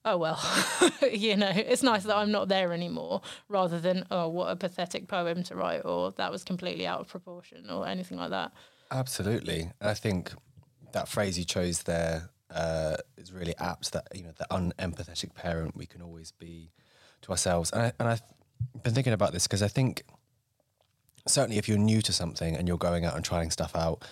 [0.06, 0.40] oh well,
[1.12, 5.08] you know, it's nice that I'm not there anymore, rather than oh, what a pathetic
[5.08, 8.52] poem to write, or that was completely out of proportion, or anything like that.
[8.92, 9.72] Absolutely.
[9.82, 10.34] I think
[10.92, 15.76] that phrase you chose there uh, is really apt that, you know, the unempathetic parent
[15.76, 16.72] we can always be
[17.24, 17.72] to ourselves.
[17.72, 18.22] And, I, and I've
[18.84, 20.04] been thinking about this because I think
[21.28, 24.04] certainly if you're new to something and you're going out and trying stuff out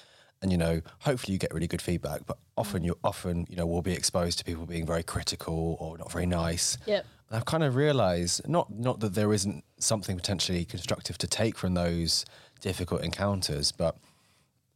[0.41, 2.88] and, you know, hopefully you get really good feedback, but often mm.
[2.88, 6.26] you often, you know, will be exposed to people being very critical or not very
[6.26, 6.78] nice.
[6.88, 7.05] Yep.
[7.30, 11.57] And I've kind of realised not not that there isn't something potentially constructive to take
[11.57, 12.26] from those
[12.59, 13.97] difficult encounters, but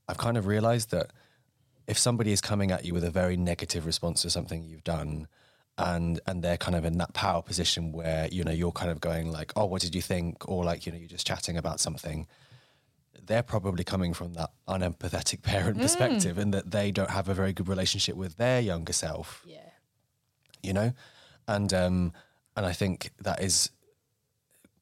[0.07, 1.11] I've kind of realised that
[1.87, 5.27] if somebody is coming at you with a very negative response to something you've done,
[5.77, 9.01] and and they're kind of in that power position where you know you're kind of
[9.01, 10.47] going like oh what did you think?
[10.49, 12.27] Or like you know you're just chatting about something.
[13.25, 17.53] They're probably coming from that unempathetic parent perspective and that they don't have a very
[17.53, 19.41] good relationship with their younger self.
[19.45, 19.69] Yeah.
[20.61, 20.93] you know?
[21.47, 22.13] And um
[22.55, 23.69] and i think that is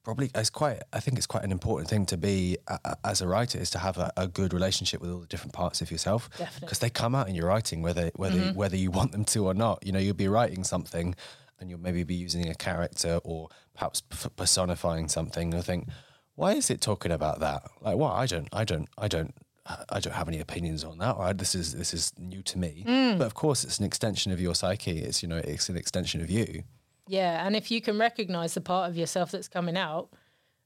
[0.04, 3.28] probably it's quite i think it's quite an important thing to be a- as a
[3.28, 6.30] writer is to have a, a good relationship with all the different parts of yourself.
[6.60, 8.58] Because they come out in your writing whether whether mm-hmm.
[8.58, 9.86] whether you want them to or not.
[9.86, 11.16] You know you'll be writing something
[11.60, 15.54] and you'll maybe be using a character or perhaps p- personifying something.
[15.54, 15.88] And think
[16.36, 17.64] why is it talking about that?
[17.82, 19.34] Like well i don't i don't i don't
[19.66, 21.14] I don't have any opinions on that.
[21.14, 23.18] Or this is this is new to me, mm.
[23.18, 25.00] but of course it's an extension of your psyche.
[25.00, 26.64] It's you know it's an extension of you.
[27.08, 30.10] Yeah, and if you can recognize the part of yourself that's coming out,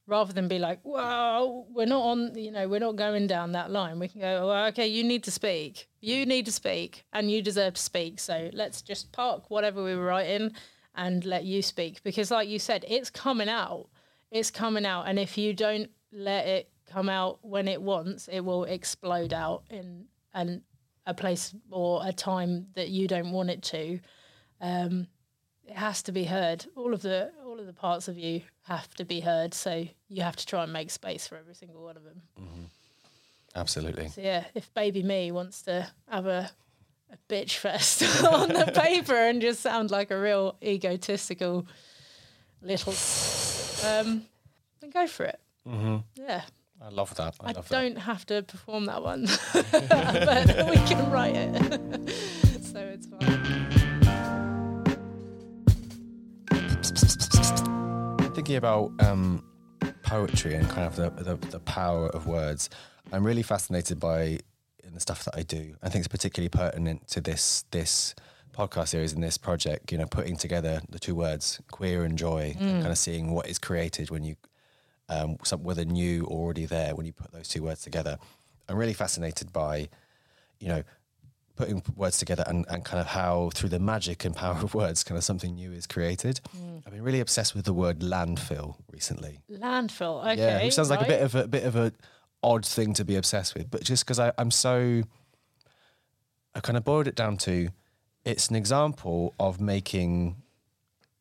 [0.05, 3.71] rather than be like, "Well, we're not on," you know, we're not going down that
[3.71, 3.99] line.
[3.99, 5.89] We can go, "Well, okay, you need to speak.
[5.99, 8.19] You need to speak, and you deserve to speak.
[8.19, 10.53] So let's just park whatever we were writing
[10.95, 13.89] and let you speak." Because, like you said, it's coming out.
[14.31, 18.41] It's coming out, and if you don't let it come out when it wants, it
[18.41, 20.63] will explode out in an
[21.07, 23.97] a place or a time that you don't want it to
[24.59, 25.07] um,
[25.67, 26.65] it has to be heard.
[26.75, 29.53] All of the all of the parts of you have to be heard.
[29.53, 32.21] So you have to try and make space for every single one of them.
[33.55, 34.07] Absolutely.
[34.09, 36.51] So yeah, if baby me wants to have a,
[37.11, 41.67] a bitch fest on the paper and just sound like a real egotistical
[42.61, 42.93] little,
[43.89, 44.25] um,
[44.79, 45.39] then go for it.
[45.67, 45.97] Mm-hmm.
[46.15, 46.43] Yeah,
[46.81, 47.35] I love that.
[47.41, 51.81] I, I love don't have to perform that one, but we can write it,
[58.37, 59.43] Thinking about um,
[60.03, 62.69] poetry and kind of the, the the power of words,
[63.11, 64.37] I'm really fascinated by
[64.83, 65.73] in the stuff that I do.
[65.81, 68.13] I think it's particularly pertinent to this this
[68.53, 69.91] podcast series and this project.
[69.91, 73.47] You know, putting together the two words queer and joy, and kind of seeing what
[73.47, 74.35] is created when you
[75.09, 78.19] um, some, whether new or already there when you put those two words together.
[78.69, 79.89] I'm really fascinated by,
[80.59, 80.83] you know,
[81.57, 85.03] putting words together and, and kind of how through the magic and power of words,
[85.03, 86.39] kind of something new is created.
[86.57, 86.83] Mm.
[86.85, 89.39] I've been really obsessed with the word landfill recently.
[89.51, 90.21] Landfill.
[90.21, 90.37] Okay.
[90.37, 91.91] yeah, which sounds like a bit of a, a bit of a
[92.43, 95.01] odd thing to be obsessed with, but just because I'm so,
[96.55, 97.69] I kind of boiled it down to,
[98.23, 100.35] it's an example of making,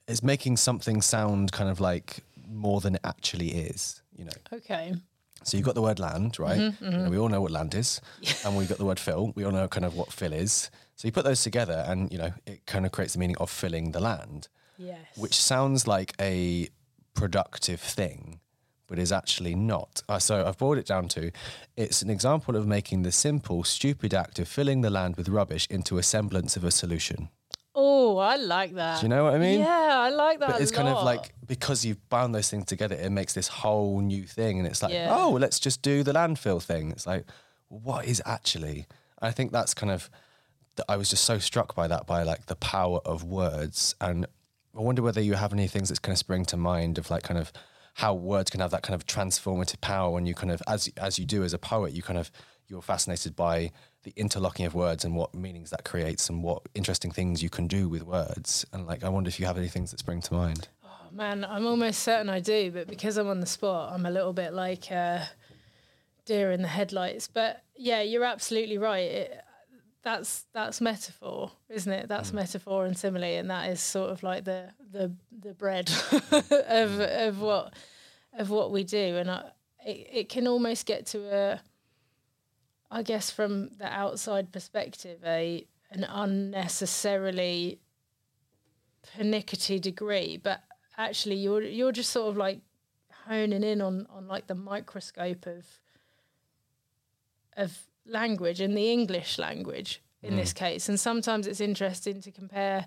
[0.06, 4.02] it's making something sound kind of like more than it actually is.
[4.14, 4.94] You know, Okay.
[5.44, 6.72] So you've got the word land, right?
[6.80, 8.00] You know, we all know what land is,
[8.44, 9.32] and we've got the word fill.
[9.34, 10.70] We all know kind of what fill is.
[10.96, 13.50] So you put those together, and you know it kind of creates the meaning of
[13.50, 14.98] filling the land, Yes.
[15.16, 16.68] which sounds like a
[17.14, 18.40] productive thing,
[18.86, 20.02] but is actually not.
[20.08, 21.30] Uh, so I've boiled it down to,
[21.76, 25.66] it's an example of making the simple, stupid act of filling the land with rubbish
[25.70, 27.28] into a semblance of a solution.
[28.16, 29.00] Oh, I like that.
[29.00, 29.60] Do you know what I mean?
[29.60, 30.50] Yeah, I like that.
[30.52, 34.00] But it's kind of like because you've bound those things together, it makes this whole
[34.00, 35.14] new thing, and it's like, Yeah.
[35.16, 36.90] oh, let's just do the landfill thing.
[36.90, 37.24] It's like,
[37.68, 38.86] what is actually?
[39.20, 40.10] I think that's kind of.
[40.88, 44.26] I was just so struck by that, by like the power of words, and
[44.76, 47.22] I wonder whether you have any things that's kind of spring to mind of like
[47.22, 47.50] kind of
[47.94, 51.18] how words can have that kind of transformative power when you kind of as as
[51.18, 52.30] you do as a poet, you kind of
[52.68, 53.70] you're fascinated by
[54.06, 57.66] the interlocking of words and what meanings that creates and what interesting things you can
[57.66, 58.64] do with words.
[58.72, 60.68] And like, I wonder if you have any things that spring to mind.
[60.84, 64.10] Oh, man, I'm almost certain I do, but because I'm on the spot, I'm a
[64.10, 65.24] little bit like uh,
[66.24, 67.26] deer in the headlights.
[67.26, 69.10] But yeah, you're absolutely right.
[69.10, 69.40] It,
[70.04, 72.06] that's that's metaphor, isn't it?
[72.06, 75.90] That's metaphor and simile, and that is sort of like the the the bread
[76.30, 77.74] of of what
[78.32, 79.50] of what we do, and I,
[79.84, 81.60] it it can almost get to a,
[82.90, 87.80] I guess, from the outside perspective, a an unnecessarily
[89.14, 90.62] pernickety degree, but
[90.98, 92.60] actually you're you're just sort of like
[93.26, 95.64] honing in on on like the microscope of
[97.56, 100.36] of language and the English language in mm.
[100.36, 100.88] this case.
[100.88, 102.86] And sometimes it's interesting to compare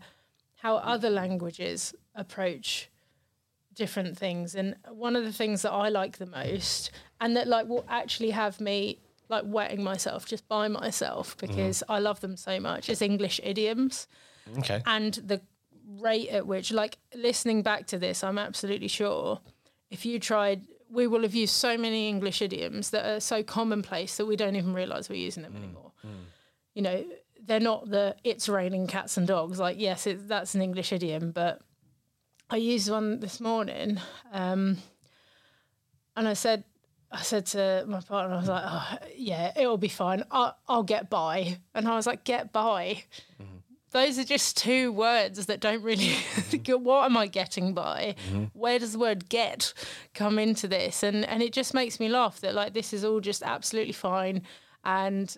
[0.56, 2.90] how other languages approach
[3.74, 4.56] different things.
[4.56, 8.32] And one of the things that I like the most and that like will actually
[8.32, 11.48] have me like wetting myself just by myself mm-hmm.
[11.48, 12.90] because I love them so much.
[12.90, 14.08] Is English idioms.
[14.58, 14.82] Okay.
[14.86, 15.42] and the
[15.98, 19.40] rate at which like listening back to this i'm absolutely sure
[19.90, 20.62] if you tried
[20.92, 24.56] we will have used so many english idioms that are so commonplace that we don't
[24.56, 25.92] even realize we're using them mm, anymore.
[26.06, 26.26] Mm.
[26.76, 27.04] you know
[27.46, 29.60] they're not the it's raining cats and dogs.
[29.60, 31.60] Like yes it, that's an english idiom but
[32.50, 34.00] i used one this morning
[34.32, 34.78] um,
[36.16, 36.64] and i said
[37.12, 40.24] I said to my partner, I was like, oh, yeah, it'll be fine.
[40.30, 41.58] I'll, I'll get by.
[41.74, 43.04] And I was like, get by
[43.42, 43.58] mm-hmm.
[43.92, 46.10] those are just two words that don't really.
[46.10, 46.84] Mm-hmm.
[46.84, 48.16] what am I getting by?
[48.30, 48.46] Mm-hmm.
[48.54, 49.74] Where does the word "get"
[50.14, 51.02] come into this?
[51.02, 54.44] And and it just makes me laugh that like this is all just absolutely fine,
[54.84, 55.36] and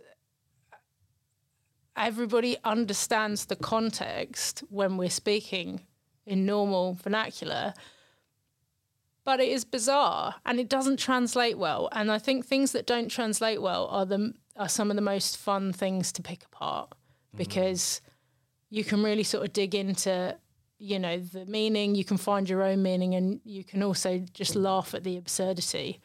[1.95, 5.81] everybody understands the context when we're speaking
[6.25, 7.73] in normal vernacular.
[9.23, 11.89] But it is bizarre and it doesn't translate well.
[11.91, 15.37] And I think things that don't translate well are the are some of the most
[15.37, 16.93] fun things to pick apart
[17.35, 18.01] because
[18.69, 20.35] you can really sort of dig into
[20.77, 24.55] you know the meaning you can find your own meaning and you can also just
[24.55, 25.99] laugh at the absurdity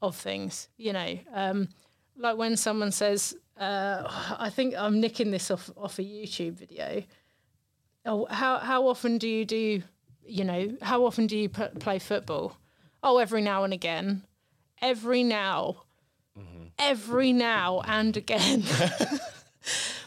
[0.00, 1.18] of things you know.
[1.32, 1.68] Um,
[2.16, 4.02] like when someone says uh,
[4.38, 7.02] i think i'm nicking this off off a youtube video.
[8.04, 9.82] Oh how how often do you do
[10.24, 12.56] you know how often do you p- play football?
[13.02, 14.22] Oh every now and again.
[14.80, 15.84] Every now.
[16.38, 16.66] Mm-hmm.
[16.78, 18.64] Every now and again.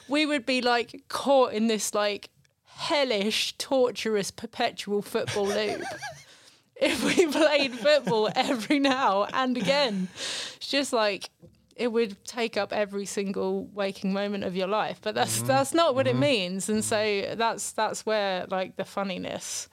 [0.07, 2.30] We would be like caught in this like
[2.66, 5.84] hellish, torturous, perpetual football loop.
[6.76, 11.30] if we played football every now and again, it's just like
[11.76, 14.99] it would take up every single waking moment of your life.
[15.01, 15.47] But that's mm-hmm.
[15.47, 16.22] that's not what it mm-hmm.
[16.22, 19.70] means, and so that's that's where like the funniness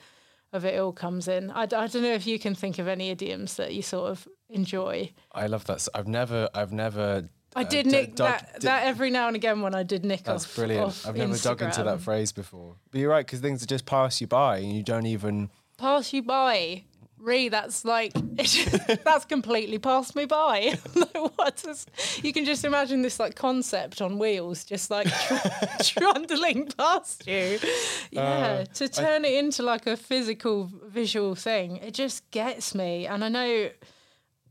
[0.52, 1.50] of it all comes in.
[1.50, 5.12] I don't know if you can think of any idioms that you sort of enjoy.
[5.32, 5.86] I love that.
[5.94, 7.28] I've never, I've never.
[7.54, 10.04] I uh, did d- nick dug- that, that every now and again when I did
[10.04, 10.54] nick That's off.
[10.56, 10.86] brilliant.
[10.86, 12.76] off I've never dug into that phrase before.
[12.90, 15.50] But you're right, because things just pass you by and you don't even.
[15.78, 16.84] pass you by.
[17.22, 18.12] Ri, that's like
[19.04, 20.76] that's completely passed me by.
[21.36, 21.86] what is,
[22.22, 25.36] you can just imagine this like concept on wheels, just like tr-
[25.84, 27.58] trundling past you.
[27.62, 27.66] Uh,
[28.10, 33.06] yeah, to turn it into like a physical, visual thing, it just gets me.
[33.06, 33.70] And I know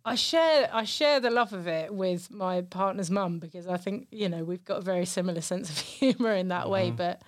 [0.05, 4.07] I share I share the love of it with my partner's mum because I think
[4.11, 6.95] you know we've got a very similar sense of humour in that way, mm-hmm.
[6.95, 7.21] but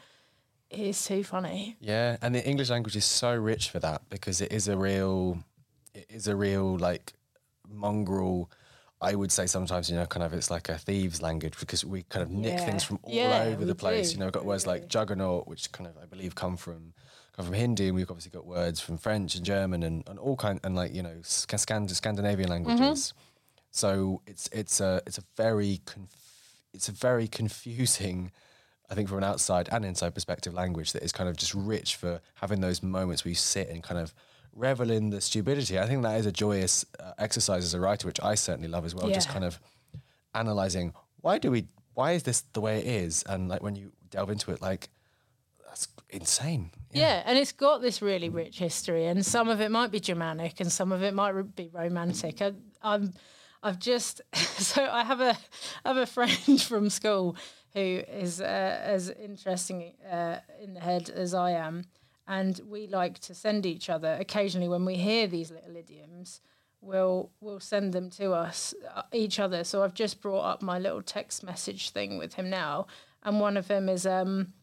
[0.74, 1.78] it is too funny.
[1.80, 5.38] Yeah, and the English language is so rich for that because it is a real,
[5.94, 7.14] it is a real like
[7.70, 8.50] mongrel.
[9.02, 12.04] I would say sometimes, you know, kind of it's like a thieves' language because we
[12.04, 12.66] kind of nick Yeah.
[12.66, 14.10] things from all Yeah, over the place.
[14.10, 14.14] do.
[14.14, 16.94] You know, we've got words like juggernaut, which kind of I believe come from
[17.36, 20.38] come from Hindi, and we've obviously got words from French and German and, and all
[20.38, 22.66] kind and like you know Scand- Scandinavian Mm-hmm.
[22.70, 23.14] languages.
[23.72, 28.32] So it's it's a it's a very conf- it's a very confusing.
[28.94, 31.96] I think from an outside and inside perspective, language that is kind of just rich
[31.96, 34.14] for having those moments where you sit and kind of
[34.54, 35.80] revel in the stupidity.
[35.80, 38.86] I think that is a joyous uh, exercise as a writer, which I certainly love
[38.86, 39.10] as well.
[39.10, 39.60] Just kind of
[40.36, 41.66] analyzing why do we,
[41.96, 44.90] why is this the way it is, and like when you delve into it, like
[45.66, 46.70] that's insane.
[46.92, 47.24] Yeah.
[47.26, 50.72] and it's got this really rich history, and some of it might be Germanic, and
[50.72, 52.44] some of it might be romantic.
[52.44, 52.52] I,
[52.84, 53.16] I'm,
[53.64, 55.36] I've just so I have a
[55.84, 57.36] I have a friend from school
[57.74, 61.86] who is uh, as interesting uh, in the head as I am,
[62.28, 66.42] and we like to send each other occasionally when we hear these little idioms.
[66.82, 69.64] We'll we'll send them to us uh, each other.
[69.64, 72.88] So I've just brought up my little text message thing with him now,
[73.24, 74.54] and one of them is um,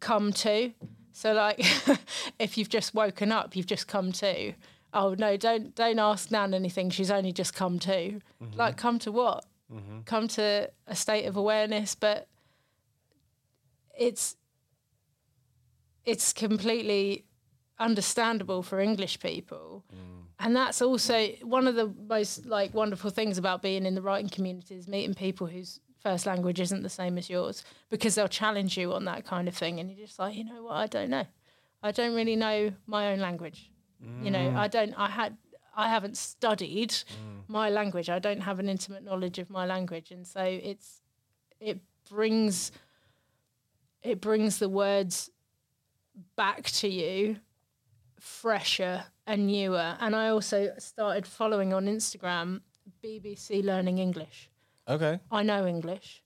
[0.00, 0.72] come to.
[1.12, 1.58] So like
[2.38, 4.52] if you've just woken up, you've just come to.
[4.94, 6.90] Oh no, don't don't ask Nan anything.
[6.90, 8.20] She's only just come to.
[8.54, 9.44] Like come to what?
[9.72, 10.00] Mm-hmm.
[10.06, 12.28] Come to a state of awareness, but
[13.96, 14.36] it's
[16.04, 17.26] it's completely
[17.78, 19.84] understandable for English people.
[19.94, 20.24] Mm.
[20.40, 24.30] And that's also one of the most like wonderful things about being in the writing
[24.30, 28.78] community is meeting people whose first language isn't the same as yours because they'll challenge
[28.78, 31.10] you on that kind of thing and you're just like, you know what, I don't
[31.10, 31.26] know.
[31.82, 33.70] I don't really know my own language.
[34.22, 34.56] You know, mm.
[34.56, 35.36] I don't I had
[35.78, 37.04] I haven't studied mm.
[37.46, 38.10] my language.
[38.10, 41.02] I don't have an intimate knowledge of my language and so it's
[41.60, 41.78] it
[42.10, 42.72] brings
[44.02, 45.30] it brings the words
[46.36, 47.36] back to you
[48.18, 49.96] fresher and newer.
[50.00, 52.62] And I also started following on Instagram
[53.04, 54.50] BBC Learning English.
[54.88, 55.20] Okay.
[55.30, 56.24] I know English.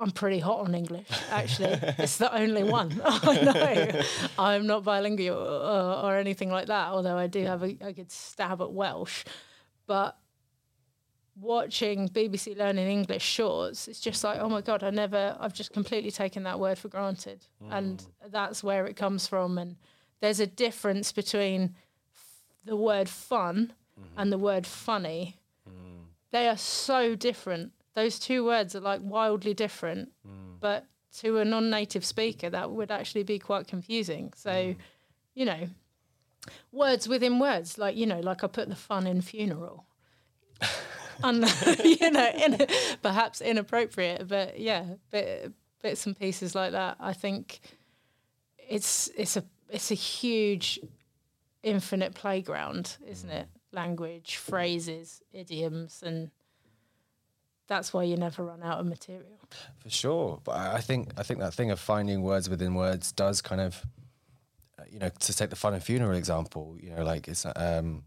[0.00, 1.78] I'm, pretty hot on English, actually.
[1.98, 4.02] it's the only one I know.
[4.38, 8.10] I'm not bilingual or, or anything like that, although I do have a, a good
[8.10, 9.24] stab at Welsh.
[9.86, 10.16] But
[11.40, 15.72] watching BBC Learning English shorts, it's just like, oh my God, I never, I've just
[15.72, 17.46] completely taken that word for granted.
[17.70, 18.30] And mm.
[18.30, 19.58] that's where it comes from.
[19.58, 19.76] And
[20.20, 21.74] there's a difference between
[22.64, 24.20] the word fun mm-hmm.
[24.20, 25.38] and the word funny.
[25.68, 26.04] Mm.
[26.30, 27.72] They are so different.
[27.94, 30.10] Those two words are like wildly different.
[30.26, 30.60] Mm.
[30.60, 30.86] But
[31.18, 34.32] to a non native speaker, that would actually be quite confusing.
[34.36, 34.76] So, mm.
[35.34, 35.68] you know,
[36.72, 39.86] words within words, like, you know, like I put the fun in funeral.
[41.22, 41.44] Un-
[41.84, 42.66] you know, in,
[43.02, 46.96] perhaps inappropriate, but yeah, but bits and pieces like that.
[46.98, 47.60] I think
[48.68, 50.80] it's it's a it's a huge
[51.62, 53.40] infinite playground, isn't mm.
[53.42, 53.48] it?
[53.72, 56.30] Language, phrases, idioms, and
[57.70, 59.38] that's why you never run out of material.
[59.78, 63.12] For sure, but I I think I think that thing of finding words within words
[63.12, 63.86] does kind of,
[64.78, 68.02] uh, you know, to take the fun and funeral example, you know, like it's um,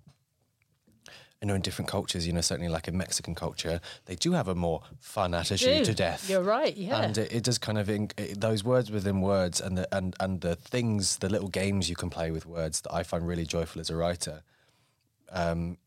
[1.42, 4.48] you know, in different cultures, you know, certainly like in Mexican culture, they do have
[4.48, 6.30] a more fun attitude to death.
[6.30, 7.02] You're right, yeah.
[7.02, 10.16] And it, it does kind of in, it, those words within words and the and
[10.20, 13.46] and the things, the little games you can play with words that I find really
[13.46, 14.44] joyful as a writer.
[15.32, 15.78] Um,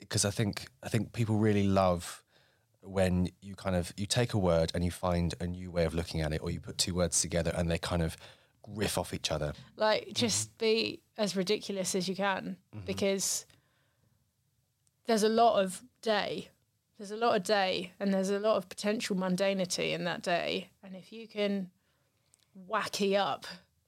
[0.00, 2.22] because I think I think people really love
[2.86, 5.94] when you kind of you take a word and you find a new way of
[5.94, 8.16] looking at it, or you put two words together and they kind of
[8.68, 9.52] riff off each other.
[9.76, 10.12] Like, mm-hmm.
[10.12, 12.84] just be as ridiculous as you can mm-hmm.
[12.84, 13.46] because
[15.06, 16.48] there's a lot of day.
[16.98, 20.70] There's a lot of day and there's a lot of potential mundanity in that day.
[20.82, 21.70] And if you can
[22.68, 23.46] wacky up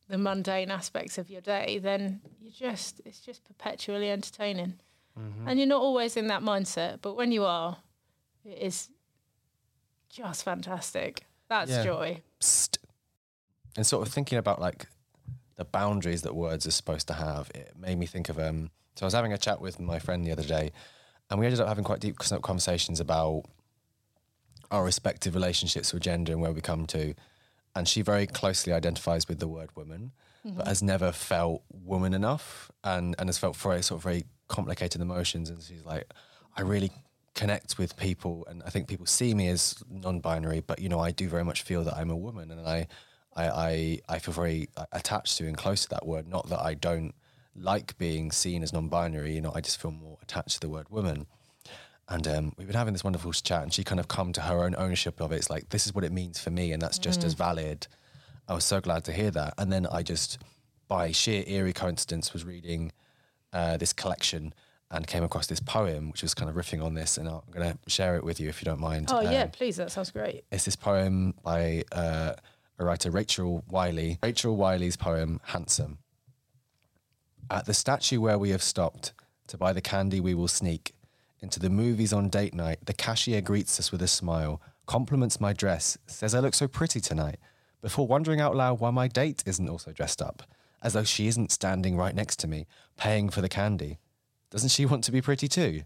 [0.09, 4.75] the mundane aspects of your day, then you just, it's just perpetually entertaining.
[5.19, 5.49] Mm-hmm.
[5.49, 7.79] And you're not always in that mindset, but when you are,
[8.49, 8.89] it is
[10.09, 11.25] just fantastic.
[11.49, 11.85] That's Yeah.
[11.85, 12.23] joy.
[12.41, 12.79] Psst.
[13.77, 14.87] And sort of thinking about like
[15.57, 18.71] the boundaries that words are supposed to have, it made me think of um.
[18.97, 20.73] So I was having a chat with my friend the other day,
[21.31, 23.45] and we ended up having quite deep con- conversations about
[24.71, 27.15] our respective relationships with gender and where we come to.
[27.75, 30.13] And she very closely identifies with the word woman,
[30.45, 35.01] but has never felt woman enough, and and has felt very sort of very complicated
[35.01, 35.49] emotions.
[35.51, 36.13] And she's like,
[36.57, 36.91] I really
[37.39, 41.13] connect with people, and I think people see me as non-binary, but you know, I
[41.13, 42.89] do very much feel that I'm a woman, and I,
[43.37, 46.27] I, I, I feel very attached to and close to that word.
[46.27, 47.15] Not that I don't
[47.55, 50.89] like being seen as non-binary, you know, I just feel more attached to the word
[50.91, 51.27] woman.
[52.09, 54.65] And um, we've been having this wonderful chat, and she kind of come to her
[54.65, 55.37] own ownership of it.
[55.37, 57.87] It's like this is what it means for me, and that's just as valid.
[58.49, 59.55] I was so glad to hear that.
[59.59, 60.39] And then I just,
[60.89, 62.91] by sheer eerie coincidence, was reading
[63.53, 64.55] uh, this collection
[64.91, 67.73] and came across this poem, which was kind of riffing on this, and I'm going
[67.73, 69.09] to share it with you if you don't mind.
[69.13, 69.77] Oh, yeah, Um, please.
[69.77, 70.45] That sounds great.
[70.51, 72.33] it's this poem by uh,
[72.79, 74.19] a writer, Rachel Wiley.
[74.23, 75.99] Rachel Wiley's poem, Handsome.
[77.51, 79.13] At the statue where we have stopped
[79.49, 80.93] to buy the candy we will sneak,
[81.41, 85.53] into the movies on date night, the cashier greets us with a smile, compliments my
[85.53, 87.37] dress, says I look so pretty tonight,
[87.81, 90.43] before wondering out loud why my date isn't also dressed up,
[90.83, 92.67] as though she isn't standing right next to me,
[92.97, 93.99] paying for the candy.
[94.51, 95.83] Doesn't she want to be pretty too?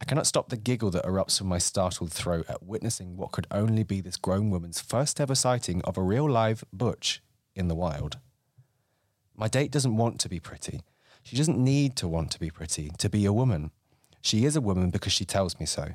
[0.00, 3.46] I cannot stop the giggle that erupts from my startled throat at witnessing what could
[3.50, 7.22] only be this grown woman's first ever sighting of a real live butch
[7.54, 8.18] in the wild.
[9.36, 10.80] My date doesn't want to be pretty.
[11.22, 13.72] She doesn't need to want to be pretty, to be a woman.
[14.22, 15.94] She is a woman because she tells me so.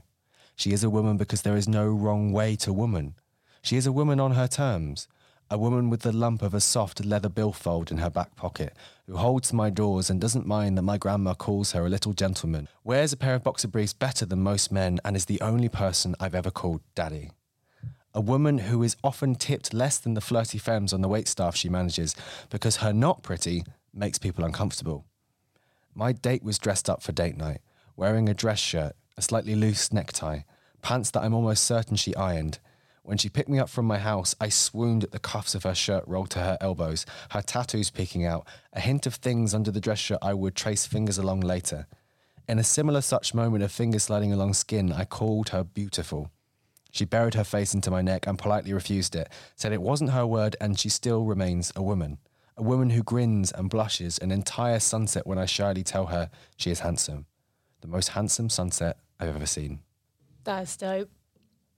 [0.55, 3.15] She is a woman because there is no wrong way to woman.
[3.61, 5.07] She is a woman on her terms.
[5.51, 8.75] A woman with the lump of a soft leather billfold in her back pocket,
[9.05, 12.67] who holds my doors and doesn't mind that my grandma calls her a little gentleman,
[12.83, 16.15] wears a pair of boxer briefs better than most men, and is the only person
[16.19, 17.29] I've ever called daddy.
[18.15, 21.69] A woman who is often tipped less than the flirty femmes on the waitstaff she
[21.69, 22.15] manages
[22.49, 25.05] because her not pretty makes people uncomfortable.
[25.93, 27.61] My date was dressed up for date night,
[27.95, 30.39] wearing a dress shirt, a slightly loose necktie,
[30.81, 32.57] pants that I'm almost certain she ironed.
[33.06, 35.76] When she picked me up from my house, I swooned at the cuffs of her
[35.76, 39.80] shirt rolled to her elbows, her tattoos peeking out, a hint of things under the
[39.80, 41.86] dress shirt I would trace fingers along later.
[42.49, 46.32] In a similar such moment of fingers sliding along skin, I called her beautiful.
[46.89, 50.26] She buried her face into my neck and politely refused it, said it wasn't her
[50.26, 52.18] word and she still remains a woman.
[52.57, 56.72] A woman who grins and blushes an entire sunset when I shyly tell her she
[56.72, 57.27] is handsome.
[57.82, 59.82] The most handsome sunset I've ever seen.
[60.44, 61.11] That's dope.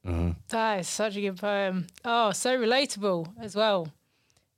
[0.08, 0.32] Mm-hmm.
[0.50, 1.88] That is such a good poem.
[2.06, 3.92] Oh, so relatable as well.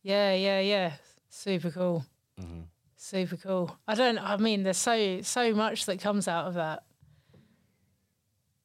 [0.04, 0.94] Yeah, yeah, yeah.
[1.30, 2.06] Super cool.
[2.40, 2.62] Mm-hmm.
[2.98, 3.76] Super cool.
[3.88, 4.20] I don't.
[4.20, 6.84] I mean, there's so so much that comes out of that.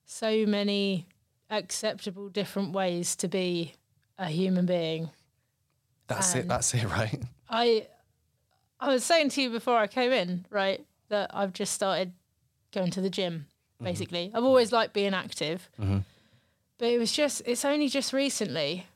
[0.04, 1.06] So many
[1.50, 3.74] acceptable different ways to be
[4.18, 5.10] a human being.
[6.06, 7.22] That's it, that's it, right?
[7.48, 7.86] I
[8.78, 12.12] I was saying to you before I came in, right, that I've just started
[12.72, 13.46] going to the gym.
[13.82, 15.68] Basically, I've always liked being active,
[16.78, 18.86] but it was just it's only just recently,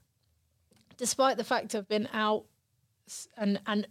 [0.97, 2.45] despite the fact I've been out
[3.37, 3.87] and and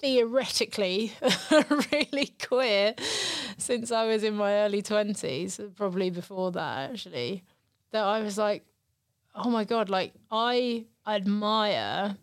[0.00, 1.12] theoretically
[1.92, 2.94] really queer
[3.58, 7.44] since I was in my early twenties, probably before that actually,
[7.92, 8.64] that I was like,
[9.34, 12.16] oh my god, like I admire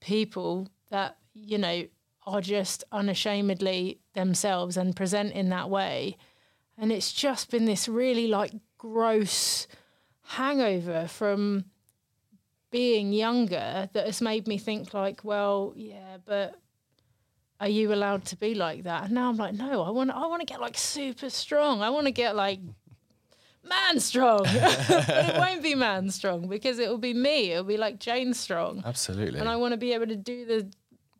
[0.00, 1.86] people that you know
[2.26, 6.16] are just unashamedly themselves and present in that way.
[6.78, 9.66] And it's just been this really like gross
[10.26, 11.64] hangover from
[12.70, 16.54] being younger that has made me think like, well, yeah, but
[17.60, 19.04] are you allowed to be like that?
[19.04, 21.82] And now I'm like, no, I want I want to get like super strong.
[21.82, 22.60] I want to get like
[23.64, 24.42] man strong.
[24.44, 27.52] but it won't be man strong because it will be me.
[27.52, 28.82] It'll be like Jayne strong.
[28.84, 29.40] Absolutely.
[29.40, 30.70] And I want to be able to do the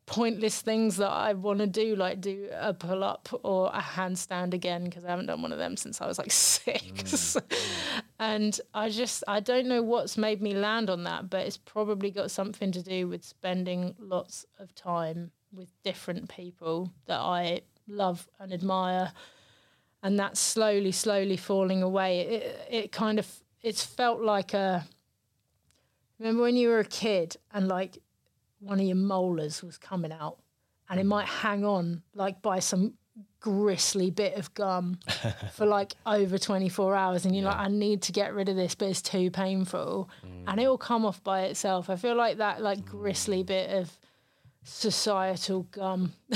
[0.06, 4.54] pointless things that I want to do, like do a pull up or a handstand
[4.54, 7.34] again, because I haven't done one of them since I was like six.
[7.34, 8.02] Mm, mm.
[8.20, 12.10] and I just, I don't know what's made me land on that, but it's probably
[12.10, 18.28] got something to do with spending lots of time with different people that I love
[18.38, 19.12] and admire.
[20.02, 22.20] And that's slowly, slowly falling away.
[22.20, 23.26] It, it kind of,
[23.60, 24.86] it's felt like a,
[26.20, 27.98] remember when you were a kid and like
[28.60, 30.38] one of your molars was coming out
[30.88, 31.10] and it hmm.
[31.10, 32.94] might hang on like by some
[33.40, 34.98] gristly bit of gum
[35.54, 38.74] for like over 24 hours and you're like i need to get rid of this
[38.74, 40.10] but it's too painful.
[40.22, 40.48] Hmm.
[40.48, 41.90] And it will come off by itself.
[41.90, 43.46] I feel like that like gristly hmm.
[43.46, 43.90] bit of
[44.64, 46.12] societal gum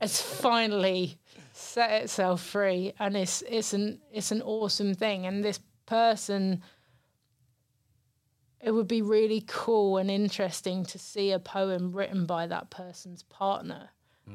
[0.00, 1.18] has finally
[1.54, 5.26] set itself free and it's it's an it's an awesome thing.
[5.26, 6.62] And this person
[8.62, 13.24] it would be really cool and interesting to see a poem written by that person's
[13.24, 13.90] partner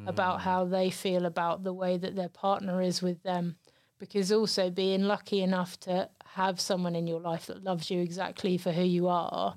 [0.06, 0.42] about mm.
[0.42, 3.56] how they feel about the way that their partner is with them.
[4.00, 8.58] Because also being lucky enough to have someone in your life that loves you exactly
[8.58, 9.56] for who you are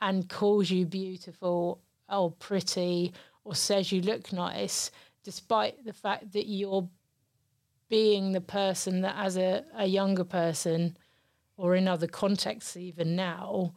[0.00, 3.14] and calls you beautiful or pretty
[3.44, 4.90] or says you look nice,
[5.24, 6.88] despite the fact that you're
[7.88, 10.96] being the person that, as a, a younger person
[11.56, 13.74] or in other contexts, even now,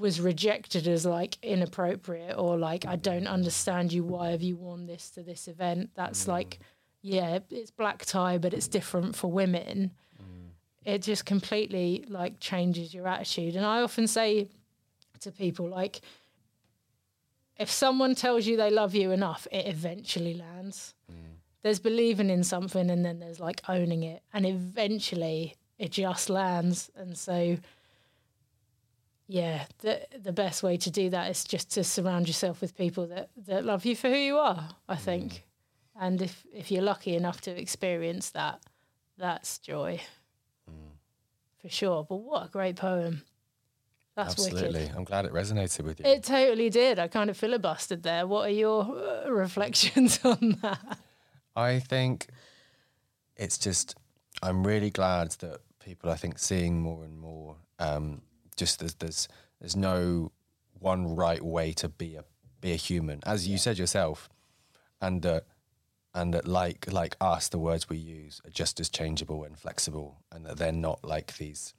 [0.00, 3.30] was rejected as like inappropriate or like I don't mm.
[3.30, 4.02] understand you.
[4.02, 5.90] Why have you worn this to this event?
[5.94, 6.28] That's mm.
[6.28, 6.58] like,
[7.02, 9.92] yeah, it's black tie, but it's different for women.
[10.20, 10.50] Mm.
[10.84, 13.54] It just completely like changes your attitude.
[13.54, 14.48] And I often say
[15.20, 16.00] to people like,
[17.58, 20.94] if someone tells you they love you enough, it eventually lands.
[21.62, 26.90] There's believing in something, and then there's like owning it, and eventually it just lands.
[26.96, 27.58] And so
[29.30, 33.06] yeah, the the best way to do that is just to surround yourself with people
[33.06, 35.44] that, that love you for who you are, I think.
[35.98, 38.60] And if, if you're lucky enough to experience that,
[39.18, 40.00] that's joy.
[41.60, 42.06] For sure.
[42.08, 43.22] But what a great poem.
[44.16, 44.80] That's Absolutely.
[44.80, 44.96] wicked.
[44.96, 46.06] I'm glad it resonated with you.
[46.06, 46.98] It totally did.
[46.98, 48.26] I kind of filibustered there.
[48.26, 50.98] What are your uh, reflections on that?
[51.54, 52.28] I think
[53.36, 53.94] it's just
[54.42, 58.22] I'm really glad that people I think seeing more and more um,
[58.56, 59.28] just there's there's
[59.60, 60.32] there's no
[60.78, 62.24] one right way to be a
[62.60, 64.28] be a human as you said yourself
[65.00, 65.44] and that
[66.14, 70.18] and that like like us the words we use are just as changeable and flexible
[70.32, 71.74] and that they're not like these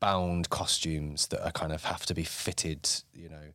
[0.00, 3.52] bound costumes that are kind of have to be fitted you know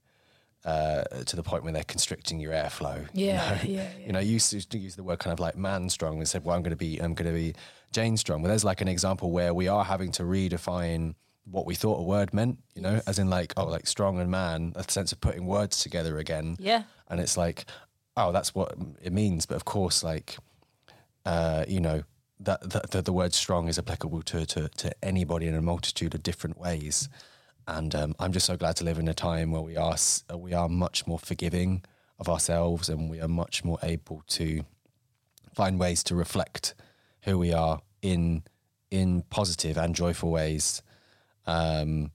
[0.66, 3.00] uh, to the point where they're constricting your airflow.
[3.14, 3.70] you Yeah, know?
[3.70, 6.28] yeah, You know, you used to use the word kind of like man strong and
[6.28, 7.54] said, well, I'm going to be, I'm going to be
[7.92, 8.42] Jayne strong.
[8.42, 11.16] Well, there's like an example where we are having to redefine
[11.46, 14.32] what we thought a word meant, you know, as in like, oh, like strong and
[14.32, 16.56] man, a sense of putting words together again.
[16.60, 16.84] Yeah.
[17.10, 17.66] And it's like,
[18.16, 19.46] oh, that's what it means.
[19.46, 20.38] But of course, like,
[21.26, 22.04] uh, you know,
[22.40, 26.16] that, that, that the word strong is applicable to, to, to anybody in a multitude
[26.16, 27.10] of different ways.
[27.68, 29.96] And um, I'm just so glad to live in a time where we are
[30.32, 31.84] uh, we are much more forgiving
[32.20, 34.66] of ourselves, and we are much more able to
[35.54, 36.76] find ways to reflect
[37.22, 38.44] who we are in
[38.92, 40.82] in positive and joyful ways
[41.46, 42.12] um,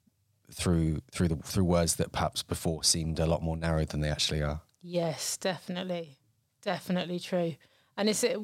[0.53, 4.11] through through the through words that perhaps before seemed a lot more narrow than they
[4.11, 4.63] actually are.
[4.83, 6.19] Yes, definitely,
[6.63, 7.55] definitely true.
[7.97, 8.25] And it's.
[8.25, 8.39] It,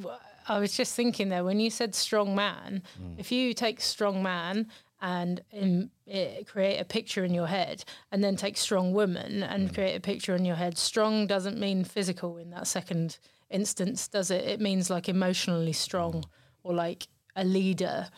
[0.47, 2.82] I was just thinking there when you said strong man.
[3.16, 4.69] If you take strong man
[5.01, 9.73] and um, eh, create a picture in your head, and then take strong woman and
[9.74, 13.19] create a picture in your head, strong doesn't mean physical in that second
[13.51, 14.44] instance, does it?
[14.44, 16.24] It means like emotionally strong
[16.62, 18.09] or like a leader.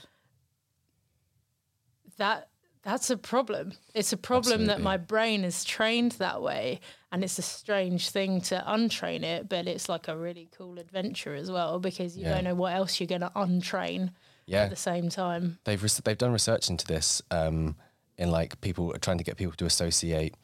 [2.19, 2.49] That
[2.87, 3.73] that's a problem.
[3.95, 6.81] It's a problem that my brain is trained that way,
[7.11, 9.49] and it's a strange thing to untrain it.
[9.49, 12.35] But it's like a really cool adventure as well because you Yeah.
[12.37, 14.13] don't know what else you're going to untrain
[14.47, 15.59] Yeah, at the same time.
[15.65, 17.75] they've res- they've done research into this um,
[18.17, 20.35] in like people are trying to get people to associate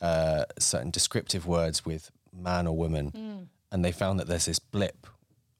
[0.00, 5.06] uh, certain descriptive words with man or woman, and they found that there's this blip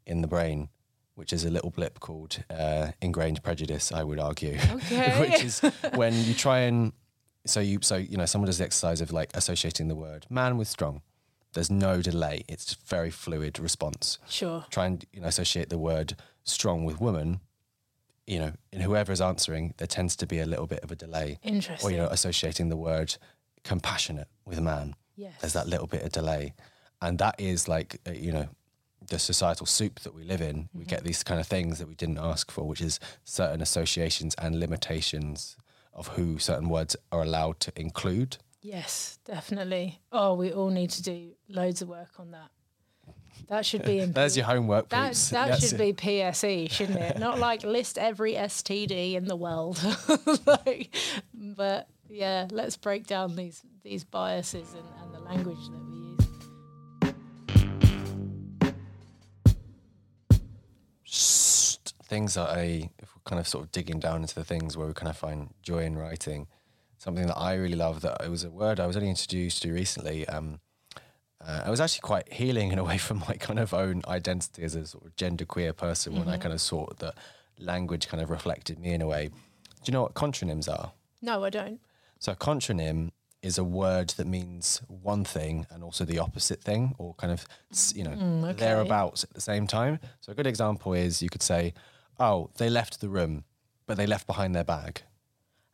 [0.07, 0.69] in the brain,
[1.15, 3.93] which is a little blip called uh, ingrained prejudice.
[3.93, 5.21] I would argue, Okay.
[5.21, 5.61] which is
[5.95, 6.93] when you try and
[7.47, 10.57] so you so you know someone does the exercise of like associating the word man
[10.57, 11.03] with strong.
[11.53, 12.43] There's no delay.
[12.49, 14.65] It's very fluid response Sure.
[14.71, 17.41] try and you know associate the word strong with woman
[18.27, 20.97] you know, in whoever is answering, there tends to be a little bit of a
[20.97, 21.39] delay.
[21.43, 21.87] Interesting.
[21.87, 23.15] Or, you know, associating the word
[23.65, 24.95] compassionate with man.
[25.15, 25.35] Yes.
[25.43, 26.55] There's that little bit of delay.
[27.03, 28.49] And that is like, uh, you know,
[29.09, 30.57] the societal soup that we live in.
[30.57, 30.79] Mm-hmm.
[30.79, 34.35] We get these kind of things that we didn't ask for, which is certain associations
[34.37, 35.57] and limitations
[35.93, 38.39] of who certain words are allowed to include.
[38.61, 40.01] Yes, definitely.
[40.11, 42.51] Oh, we all need to do loads of work on that.
[43.49, 44.13] That should be in.
[44.15, 45.97] There's your homework, that that That's should it.
[45.97, 47.19] be PSE, shouldn't it?
[47.19, 49.79] Not like list every STD in the world.
[50.47, 50.95] like,
[51.35, 56.04] but yeah, let's break down these these biases and, and the language that we
[62.15, 64.87] things that I, if we're kind of sort of digging down into the things where
[64.87, 66.47] we kind of find joy in writing,
[66.99, 69.73] something that I really love that it was a word I was only introduced to
[69.73, 70.27] recently.
[70.29, 70.61] Um,
[71.47, 74.63] uh, I was actually quite healing in a way from my kind of own identity
[74.63, 77.15] as a sort of genderqueer person when I kind of saw that
[77.59, 79.29] language kind of reflected me in a way.
[79.29, 80.93] Do you know what contronyms are?
[81.21, 81.81] No, I don't.
[82.21, 83.11] So a contronym
[83.43, 87.47] is a word that means one thing and also the opposite thing, or kind of
[87.95, 88.59] you know Mm, okay.
[88.65, 89.99] thereabouts at the same time.
[90.23, 91.75] So a good example is you could say,
[92.19, 93.45] "Oh, they left the room,
[93.87, 95.03] but they left behind their bag."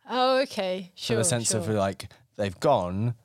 [0.09, 0.91] Oh, okay.
[0.95, 1.17] So Sure.
[1.17, 1.59] the sense sure.
[1.61, 3.15] of like they've gone,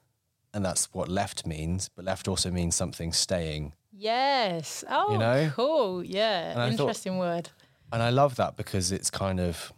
[0.55, 1.89] and that's what left means.
[1.89, 4.85] But left also means something staying, yes.
[4.89, 5.53] Oh, you know?
[5.55, 6.05] cool.
[6.05, 6.53] Yeah.
[6.53, 7.51] And I thought- Interesting word.
[7.93, 9.73] and I love that because it's kind of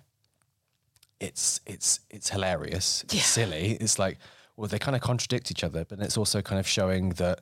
[1.20, 3.23] it's it's it's hilarious, it's Yeah.
[3.23, 3.73] silly.
[3.81, 4.19] It's like
[4.56, 7.40] well, they kind of contradict each other, but it's also kind of showing that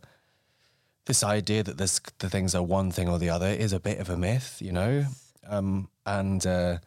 [1.07, 3.99] this idea that this the things are one thing or the other is a bit
[3.99, 5.07] of a myth, you know.
[5.49, 6.79] Um, and uh,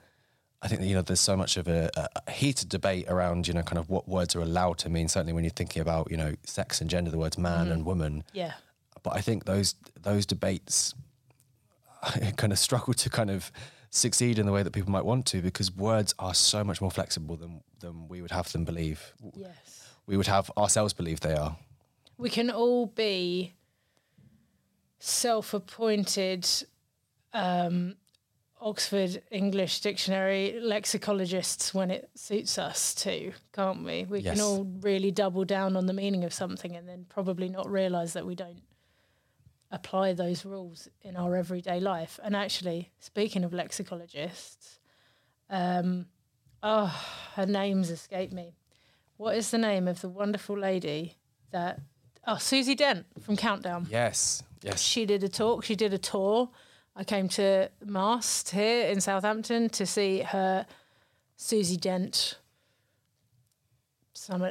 [0.61, 1.89] I think that you know there's so much of a,
[2.25, 5.07] a heated debate around you know kind of what words are allowed to mean.
[5.07, 7.71] Certainly when you're thinking about you know sex and gender, the words man Mm-hmm.
[7.71, 8.23] and woman.
[8.33, 8.53] Yeah.
[9.03, 10.93] But I think those those debates
[12.37, 13.51] kind of struggle to kind of
[13.91, 16.91] succeed in the way that people might want to because words are so much more
[16.91, 19.13] flexible than than we would have them believe.
[19.33, 19.87] Yes.
[20.05, 21.55] We would have ourselves believe they are.
[22.17, 23.53] we can all be
[24.99, 26.47] self-appointed
[27.33, 27.95] um,
[28.61, 34.03] Oxford English Dictionary lexicologists when it suits us too, can't we?
[34.05, 34.35] We Yes.
[34.35, 38.13] can all really double down on the meaning of something and then probably not realise
[38.13, 38.61] that we don't
[39.71, 42.19] apply those rules in our everyday life.
[42.23, 44.79] And actually, speaking of lexicologists,
[45.49, 46.07] um,
[46.61, 46.87] oh,
[47.35, 48.55] her name's escaped me.
[49.17, 51.15] What is the name of the wonderful lady
[51.51, 51.79] that?
[52.27, 53.87] Oh, Susie Dent from Countdown.
[53.89, 54.43] Yes.
[54.61, 54.81] Yes.
[54.81, 55.63] She did a talk.
[55.63, 56.49] She did a tour.
[56.95, 60.65] I came to Mast here in Southampton to see her
[61.37, 62.37] Susie Dent.
[64.13, 64.45] Some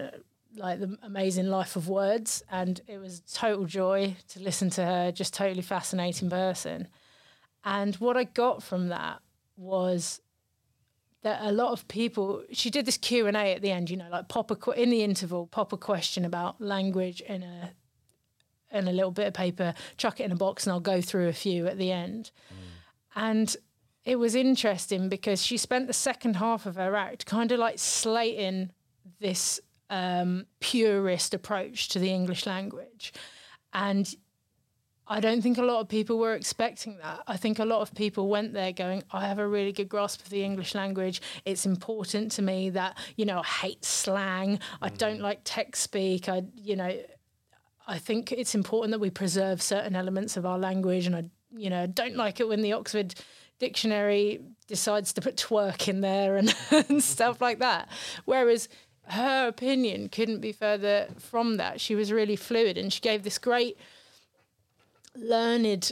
[0.57, 5.13] like the amazing life of words, and it was total joy to listen to her.
[5.13, 6.89] Just totally fascinating person.
[7.65, 9.21] And what I got from that
[9.57, 10.21] was
[11.23, 14.29] that a lot of people she did this q&a at the end you know like
[14.29, 17.73] pop a in the interval pop a question about language in a
[18.71, 21.29] in a little bit of paper chuck it in a box and i'll go through
[21.29, 22.31] a few at the end
[23.17, 23.57] and
[24.05, 27.79] it was interesting because she spent the second half of her act kind of like
[27.79, 28.71] slating
[29.21, 33.13] this um, purist approach to the english language
[33.73, 34.15] and
[35.11, 37.23] I don't think a lot of people were expecting that.
[37.27, 40.21] I think a lot of people went there going, I have a really good grasp
[40.23, 41.23] of the English language.
[41.47, 44.61] It's important to me that, you know, I hate slang.
[44.83, 46.29] I don't like tech speak.
[46.29, 46.95] I, you know,
[47.89, 51.07] I think it's important that we preserve certain elements of our language.
[51.07, 51.25] And I,
[51.57, 53.15] you know, don't like it when the Oxford
[53.59, 57.89] Dictionary decides to put twerk in there and, and stuff like that.
[58.27, 58.69] Whereas
[59.05, 61.81] her opinion couldn't be further from that.
[61.81, 63.79] She was really fluid and she gave this great
[65.17, 65.91] learned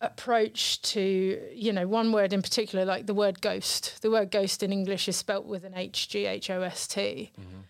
[0.00, 4.60] approach to you know one word in particular like the word ghost the word ghost
[4.64, 7.60] in english is spelt with an h g h o s t mm-hmm.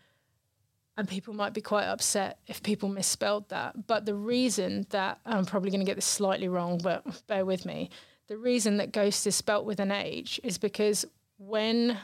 [0.97, 3.86] And people might be quite upset if people misspelled that.
[3.86, 7.64] But the reason that i'm probably going to get this slightly wrong but bear with
[7.64, 7.90] me.
[8.28, 11.05] The reason that ghost is spelt with an h is because
[11.39, 11.98] when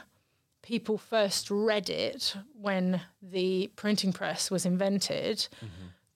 [0.61, 5.47] people first read it when the printing press was invented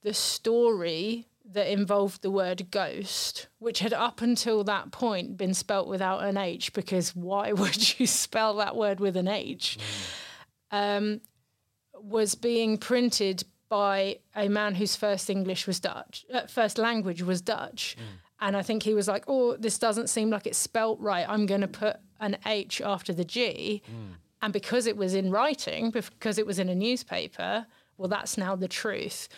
[0.03, 5.87] the story that involved the word ghost, which had up until that point been spelt
[5.87, 9.77] without an H, because why would you spell that word with an H?
[10.71, 11.21] Um,
[12.03, 17.41] was being printed by a man whose first English was Dutch, uh, first language was
[17.41, 17.97] Dutch.
[18.39, 21.25] And I think he was like, oh, this doesn't seem like it's spelt right.
[21.27, 23.81] I'm going to put an H after the G.
[24.41, 27.65] And because it was in writing, because it was in a newspaper,
[27.97, 29.29] well, that's now the truth.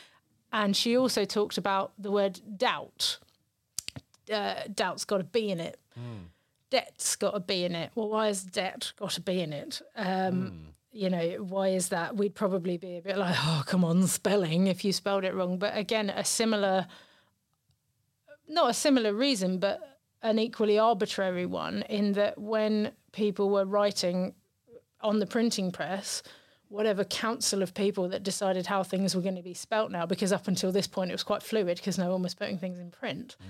[0.52, 3.20] And she also talked about the word doubt.
[4.32, 5.80] Uh, doubt's got a B in it.
[6.72, 7.92] debt's got to be in it.
[7.96, 9.82] Well, why has debt got to be in it?
[9.96, 12.15] Um, You know, why is that?
[12.15, 15.57] We'd probably be a bit like, oh, come on, spelling if you spelled it wrong.
[15.57, 16.88] But again, a similar,
[18.47, 24.35] not a similar reason, but an equally arbitrary one in that when people were writing
[25.01, 26.23] on the printing press,
[26.69, 30.31] whatever council of people that decided how things were going to be spelt now, because
[30.31, 32.89] up until this point it was quite fluid because no one was putting things in
[32.89, 33.35] print.
[33.41, 33.47] Mm.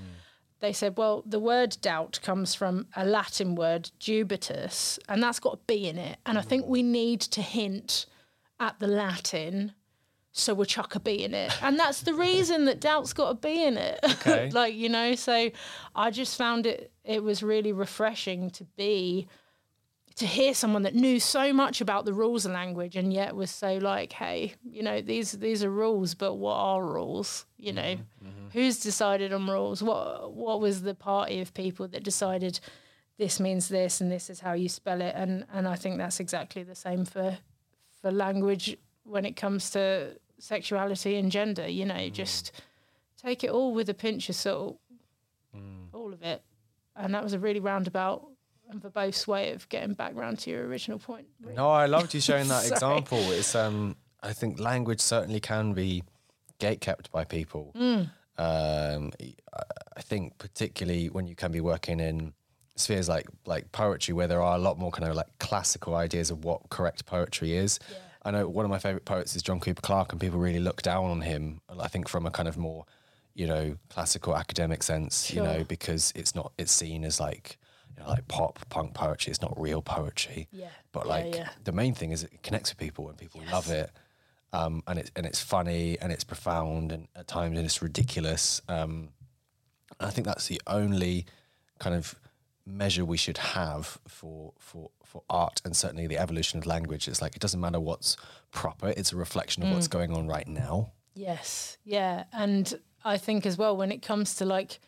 [0.66, 5.54] They said, well, the word doubt comes from a Latin word, dubitus, and that's got
[5.54, 6.18] a B in it.
[6.26, 8.08] And I think we need to hint
[8.60, 9.74] at the Latin,
[10.32, 11.54] so we'll chuck a B in it.
[11.62, 14.00] And that's the reason that doubt's got a B in it.
[14.04, 14.50] Okay.
[14.50, 15.52] like, you know, so
[15.96, 19.28] I just found it, it was really refreshing to be
[20.16, 23.52] to hear someone that knew so much about the rules of language and yet was
[23.52, 27.46] so like, hey, you know, these these are rules, but what are rules?
[27.58, 28.48] You mm-hmm, know, mm-hmm.
[28.54, 29.84] who's decided on rules?
[29.84, 32.60] What what was the party of people that decided
[33.18, 35.14] this means this and this is how you spell it?
[35.18, 37.38] And and I think that's exactly the same for
[38.02, 41.68] for language when it comes to sexuality and gender.
[41.68, 42.14] You know, mm-hmm.
[42.14, 42.54] just
[43.22, 44.80] take it all with a pinch of salt,
[45.54, 45.88] mm.
[45.92, 46.42] all of it.
[46.96, 48.26] And that was a really roundabout
[48.70, 51.28] and verbose way of getting back round to your original point.
[51.56, 53.20] No, I loved you showing that example.
[53.32, 56.04] It's um, I think language certainly can be
[56.60, 57.72] gatekept by people.
[57.76, 58.10] Mm.
[58.38, 62.34] Um, I- think particularly when you can be working in
[62.76, 66.32] spheres like like poetry, where there are a lot more kind of like classical ideas
[66.32, 67.80] of what correct poetry is.
[68.24, 70.82] I know one of my favorite poets is John Cooper Clarke, and people really look
[70.82, 71.62] down on him.
[71.80, 72.86] I think from a kind of more,
[73.34, 77.58] you know, classical academic sense, you know, because it's not it's seen as like
[77.98, 79.32] you know, like pop punk poetry.
[79.32, 80.48] It's not real poetry.
[80.52, 80.70] Yeah.
[80.92, 81.50] But like yeah.
[81.64, 83.90] the main thing is it connects with people and people love it.
[84.54, 88.62] Um, and it's and it's funny and it's profound and at times and it's ridiculous.
[88.70, 89.10] Um,
[90.00, 91.26] I think that's the only
[91.80, 92.16] kind of
[92.66, 97.08] measure we should have for for for art and certainly the evolution of language.
[97.08, 98.18] It's like it doesn't matter what's
[98.52, 99.74] proper; it's a reflection of Mm.
[99.74, 100.92] what's going on right now.
[101.14, 104.80] Yes, yeah, and I think as well when it comes to like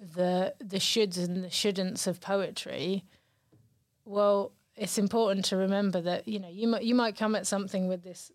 [0.00, 3.04] the the shoulds and the shouldn'ts of poetry,
[4.04, 7.86] well, it's important to remember that you know you might you might come at something
[7.88, 8.32] with this.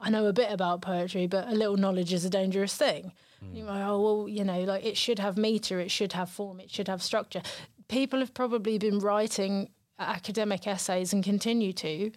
[0.00, 3.12] I know a bit about poetry, but a little knowledge is a dangerous thing.
[3.52, 3.68] You hmm.
[3.68, 6.70] might, oh well, you know, like it should have meter, it should have form, it
[6.70, 7.42] should have structure.
[7.88, 12.10] People have probably been writing academic essays and continue to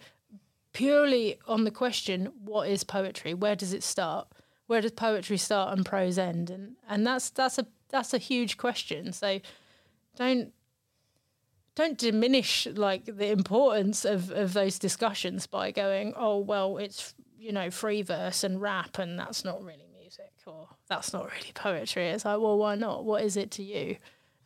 [0.72, 4.28] purely on the question what is poetry where does it start
[4.66, 8.56] where does poetry start and prose end and and that's that's a that's a huge
[8.56, 9.40] question so
[10.16, 10.52] don't
[11.74, 17.52] don't diminish like the importance of of those discussions by going oh well it's you
[17.52, 22.08] know free verse and rap and that's not really music or that's not really poetry
[22.08, 23.96] it's like well why not what is it to you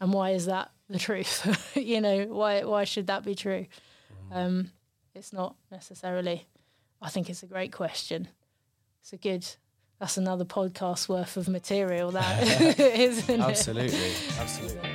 [0.01, 3.67] and why is that the truth you know why why should that be true
[4.31, 4.71] um
[5.15, 6.47] it's not necessarily.
[7.01, 8.29] I think it's a great question.
[9.01, 9.47] It's a good.
[10.03, 12.11] That's another podcast worth of material.
[12.11, 12.43] That
[12.81, 13.41] isn't it?
[13.41, 14.91] Absolutely, absolutely.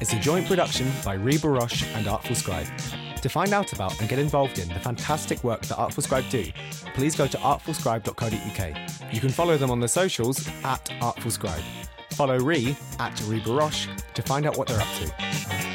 [0.00, 2.66] It's a joint production by Ri Baroche and Artful Scribe.
[3.22, 6.50] To find out about and get involved in the fantastic work that Artful Scribe do,
[6.94, 9.14] please go to artfulscribe.co.uk.
[9.14, 11.62] You can follow them on the socials at Artful Scribe.
[12.10, 15.67] Follow Ri at Ri Baroche to find out what they're up to.